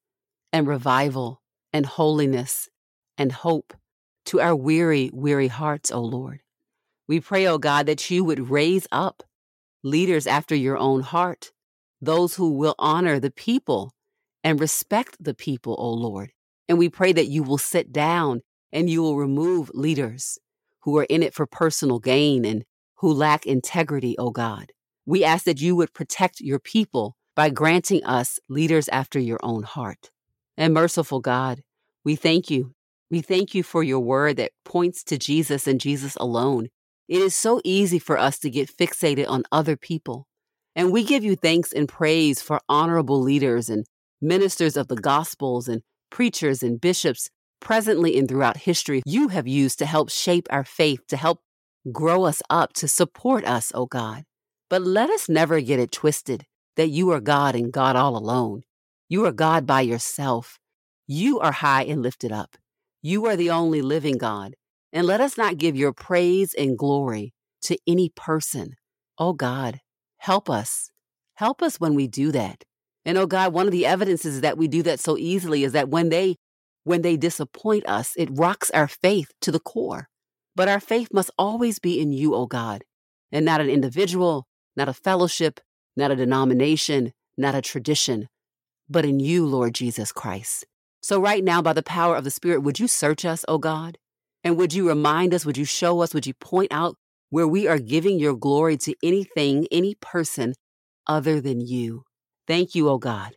and 0.54 0.68
revival 0.68 1.42
and 1.74 1.88
holiness 1.88 2.70
and 3.18 3.32
hope 3.32 3.74
to 4.26 4.42
our 4.42 4.56
weary, 4.56 5.10
weary 5.12 5.48
hearts, 5.48 5.90
O 5.90 6.02
Lord. 6.02 6.42
We 7.08 7.20
pray, 7.20 7.48
O 7.48 7.58
God, 7.58 7.88
that 7.88 8.12
you 8.12 8.24
would 8.24 8.52
raise 8.52 8.86
up 8.92 9.24
leaders 9.82 10.28
after 10.28 10.54
your 10.54 10.78
own 10.78 11.02
heart, 11.02 11.52
those 12.00 12.36
who 12.36 12.52
will 12.52 12.76
honor 12.78 13.20
the 13.20 13.32
people 13.32 13.96
and 14.44 14.60
respect 14.60 15.18
the 15.20 15.34
people, 15.34 15.76
O 15.78 15.92
Lord. 15.92 16.32
And 16.68 16.78
we 16.78 16.90
pray 16.90 17.14
that 17.14 17.28
you 17.28 17.44
will 17.44 17.58
sit 17.58 17.92
down 17.92 18.42
and 18.72 18.90
you 18.90 19.02
will 19.02 19.18
remove 19.18 19.72
leaders 19.74 20.40
who 20.82 20.98
are 20.98 21.04
in 21.06 21.24
it 21.24 21.34
for 21.34 21.46
personal 21.46 22.00
gain 22.00 22.46
and 22.46 22.64
who 22.96 23.12
lack 23.12 23.46
integrity, 23.46 24.16
O 24.18 24.32
God. 24.32 24.72
We 25.06 25.24
ask 25.24 25.46
that 25.46 25.62
you 25.62 25.76
would 25.76 25.94
protect 25.94 26.40
your 26.40 26.60
people 26.60 27.16
by 27.36 27.50
granting 27.50 28.04
us 28.04 28.40
leaders 28.50 28.88
after 28.90 29.20
your 29.20 29.40
own 29.44 29.64
heart. 29.64 30.12
And 30.58 30.74
merciful 30.74 31.20
God, 31.20 31.64
we 32.04 32.16
thank 32.16 32.50
you. 32.50 32.74
We 33.10 33.22
thank 33.22 33.54
you 33.54 33.64
for 33.64 33.84
your 33.84 34.00
word 34.00 34.38
that 34.38 34.52
points 34.64 35.04
to 35.06 35.18
Jesus 35.18 35.68
and 35.68 35.82
Jesus 35.82 36.16
alone. 36.18 36.70
It 37.08 37.22
is 37.22 37.36
so 37.36 37.60
easy 37.64 38.00
for 38.00 38.18
us 38.18 38.40
to 38.40 38.50
get 38.50 38.76
fixated 38.76 39.28
on 39.28 39.44
other 39.52 39.76
people. 39.76 40.28
And 40.76 40.94
we 40.94 41.04
give 41.04 41.24
you 41.24 41.36
thanks 41.36 41.74
and 41.74 41.90
praise 41.90 42.42
for 42.42 42.62
honorable 42.70 43.20
leaders 43.20 43.70
and 43.70 43.86
ministers 44.22 44.78
of 44.78 44.88
the 44.88 44.96
Gospels 44.96 45.68
and 45.68 45.82
preachers 46.10 46.62
and 46.62 46.80
bishops 46.80 47.30
presently 47.60 48.18
and 48.18 48.28
throughout 48.28 48.58
history 48.58 49.02
you 49.06 49.30
have 49.30 49.48
used 49.48 49.80
to 49.80 49.86
help 49.86 50.10
shape 50.10 50.48
our 50.50 50.64
faith, 50.64 51.00
to 51.08 51.18
help 51.18 51.40
grow 51.92 52.26
us 52.26 52.42
up, 52.50 52.74
to 52.74 52.88
support 52.88 53.46
us, 53.46 53.72
O 53.74 53.82
oh 53.82 53.86
God. 53.86 54.24
But 54.70 54.82
let 54.82 55.10
us 55.10 55.28
never 55.28 55.60
get 55.62 55.80
it 55.80 55.92
twisted 55.92 56.46
that 56.76 56.90
you 56.90 57.10
are 57.12 57.20
God 57.20 57.56
and 57.56 57.72
God 57.72 57.96
all 57.96 58.16
alone. 58.18 58.64
You 59.10 59.26
are 59.26 59.32
God 59.32 59.66
by 59.66 59.82
yourself. 59.82 60.60
You 61.08 61.40
are 61.40 61.52
high 61.52 61.84
and 61.84 62.02
lifted 62.02 62.32
up. 62.32 62.56
You 63.02 63.26
are 63.26 63.36
the 63.36 63.50
only 63.50 63.82
living 63.82 64.18
God. 64.18 64.56
And 64.94 65.08
let 65.08 65.22
us 65.22 65.38
not 65.38 65.58
give 65.58 65.76
your 65.76 65.94
praise 65.94 66.54
and 66.54 66.78
glory 66.78 67.34
to 67.64 67.78
any 67.88 68.10
person. 68.16 68.76
Oh 69.18 69.34
God, 69.34 69.80
help 70.18 70.50
us. 70.50 70.90
Help 71.36 71.62
us 71.62 71.80
when 71.80 71.96
we 71.96 72.08
do 72.08 72.32
that. 72.32 72.64
And 73.06 73.18
oh 73.18 73.26
God, 73.26 73.54
one 73.54 73.66
of 73.66 73.72
the 73.72 73.86
evidences 73.86 74.42
that 74.42 74.58
we 74.58 74.68
do 74.68 74.84
that 74.84 75.00
so 75.00 75.18
easily 75.18 75.64
is 75.64 75.74
that 75.74 75.90
when 75.90 76.10
they 76.10 76.36
when 76.84 77.04
they 77.04 77.16
disappoint 77.16 77.88
us, 77.88 78.14
it 78.18 78.30
rocks 78.32 78.72
our 78.72 78.88
faith 78.88 79.32
to 79.42 79.52
the 79.52 79.60
core. 79.60 80.08
But 80.56 80.68
our 80.68 80.80
faith 80.80 81.10
must 81.14 81.32
always 81.38 81.80
be 81.80 82.00
in 82.00 82.12
you, 82.12 82.34
oh 82.34 82.48
God, 82.48 82.84
and 83.32 83.46
not 83.46 83.62
an 83.62 83.70
individual, 83.70 84.48
not 84.76 84.90
a 84.90 84.94
fellowship, 84.94 85.60
not 85.96 86.12
a 86.12 86.16
denomination, 86.16 87.14
not 87.38 87.56
a 87.56 87.62
tradition, 87.62 88.28
but 88.90 89.06
in 89.06 89.20
you, 89.20 89.46
Lord 89.46 89.74
Jesus 89.74 90.12
Christ. 90.12 90.66
So, 91.02 91.20
right 91.20 91.44
now, 91.44 91.62
by 91.62 91.74
the 91.74 91.84
power 91.84 92.16
of 92.16 92.24
the 92.24 92.32
Spirit, 92.32 92.62
would 92.62 92.80
you 92.80 92.88
search 92.88 93.26
us, 93.26 93.44
O 93.48 93.58
God? 93.58 93.98
And 94.44 94.58
would 94.58 94.74
you 94.74 94.88
remind 94.88 95.34
us, 95.34 95.46
would 95.46 95.58
you 95.58 95.66
show 95.66 96.02
us, 96.02 96.14
would 96.14 96.28
you 96.28 96.34
point 96.34 96.72
out 96.72 96.96
where 97.30 97.48
we 97.48 97.68
are 97.68 97.80
giving 97.80 98.20
your 98.20 98.36
glory 98.36 98.78
to 98.78 98.96
anything, 99.04 99.68
any 99.72 99.96
person 99.96 100.54
other 101.08 101.40
than 101.40 101.62
you? 101.62 102.04
Thank 102.48 102.76
you, 102.76 102.90
O 102.90 102.98
God. 102.98 103.32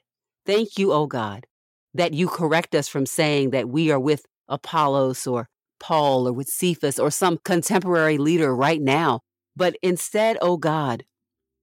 Thank 0.46 0.78
you, 0.78 0.92
O 0.92 1.06
God, 1.06 1.46
that 1.94 2.14
you 2.14 2.28
correct 2.28 2.74
us 2.74 2.88
from 2.88 3.06
saying 3.06 3.50
that 3.50 3.68
we 3.68 3.90
are 3.90 4.00
with 4.00 4.26
Apollos 4.48 5.26
or 5.26 5.48
Paul 5.80 6.28
or 6.28 6.32
with 6.32 6.48
Cephas 6.48 6.98
or 6.98 7.10
some 7.10 7.38
contemporary 7.44 8.18
leader 8.18 8.54
right 8.54 8.80
now. 8.80 9.20
But 9.56 9.76
instead, 9.82 10.36
O 10.40 10.56
God, 10.56 11.04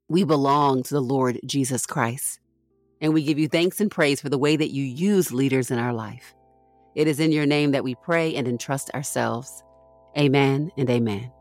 we 0.07 0.23
belong 0.23 0.83
to 0.83 0.93
the 0.93 1.01
Lord 1.01 1.39
Jesus 1.45 1.85
Christ. 1.85 2.39
And 2.99 3.13
we 3.13 3.23
give 3.23 3.39
you 3.39 3.47
thanks 3.47 3.81
and 3.81 3.89
praise 3.89 4.21
for 4.21 4.29
the 4.29 4.37
way 4.37 4.55
that 4.55 4.71
you 4.71 4.83
use 4.83 5.33
leaders 5.33 5.71
in 5.71 5.79
our 5.79 5.93
life. 5.93 6.35
It 6.95 7.07
is 7.07 7.19
in 7.19 7.31
your 7.31 7.45
name 7.45 7.71
that 7.71 7.83
we 7.83 7.95
pray 7.95 8.35
and 8.35 8.47
entrust 8.47 8.91
ourselves. 8.91 9.63
Amen 10.17 10.71
and 10.77 10.89
amen. 10.89 11.31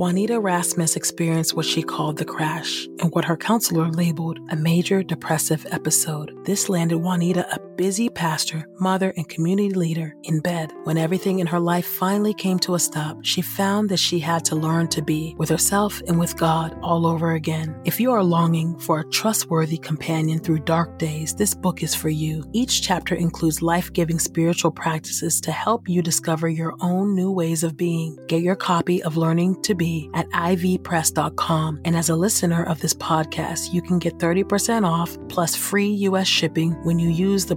Juanita 0.00 0.40
Rasmus 0.40 0.96
experienced 0.96 1.52
what 1.52 1.66
she 1.66 1.82
called 1.82 2.16
the 2.16 2.24
crash 2.24 2.88
and 3.00 3.12
what 3.12 3.26
her 3.26 3.36
counselor 3.36 3.90
labeled 3.90 4.38
a 4.48 4.56
major 4.56 5.02
depressive 5.02 5.66
episode. 5.72 6.34
This 6.46 6.70
landed 6.70 6.96
Juanita, 6.96 7.46
a 7.54 7.58
busy 7.76 8.08
pastor, 8.08 8.66
mother, 8.78 9.12
and 9.16 9.28
community 9.28 9.70
leader, 9.70 10.14
in 10.24 10.40
bed. 10.40 10.72
When 10.84 10.98
everything 10.98 11.38
in 11.38 11.46
her 11.46 11.60
life 11.60 11.86
finally 11.86 12.34
came 12.34 12.58
to 12.60 12.74
a 12.74 12.78
stop, 12.78 13.18
she 13.22 13.42
found 13.42 13.88
that 13.88 13.98
she 13.98 14.18
had 14.18 14.44
to 14.46 14.56
learn 14.56 14.88
to 14.88 15.02
be 15.02 15.34
with 15.38 15.48
herself 15.48 16.00
and 16.06 16.18
with 16.18 16.36
God 16.36 16.78
all 16.82 17.06
over 17.06 17.32
again. 17.32 17.78
If 17.84 18.00
you 18.00 18.12
are 18.12 18.22
longing 18.22 18.78
for 18.78 19.00
a 19.00 19.08
trustworthy 19.10 19.78
companion 19.78 20.40
through 20.40 20.60
dark 20.60 20.98
days, 20.98 21.34
this 21.34 21.54
book 21.54 21.82
is 21.82 21.94
for 21.94 22.08
you. 22.08 22.44
Each 22.52 22.82
chapter 22.82 23.14
includes 23.14 23.62
life 23.62 23.92
giving 23.92 24.18
spiritual 24.18 24.70
practices 24.70 25.40
to 25.42 25.52
help 25.52 25.88
you 25.88 26.02
discover 26.02 26.48
your 26.48 26.74
own 26.80 27.14
new 27.14 27.30
ways 27.30 27.64
of 27.64 27.76
being. 27.76 28.18
Get 28.26 28.42
your 28.42 28.56
copy 28.56 29.02
of 29.02 29.16
Learning 29.16 29.60
to 29.62 29.74
Be 29.74 30.10
at 30.14 30.28
ivpress.com. 30.30 31.80
And 31.84 31.96
as 31.96 32.08
a 32.08 32.16
listener 32.16 32.64
of 32.64 32.80
this 32.80 32.94
podcast, 32.94 33.72
you 33.72 33.82
can 33.82 33.98
get 33.98 34.18
30% 34.18 34.86
off 34.86 35.16
plus 35.28 35.54
free 35.54 35.88
US 36.08 36.26
shipping 36.26 36.72
when 36.84 36.98
you 36.98 37.08
use 37.08 37.46
the 37.46 37.56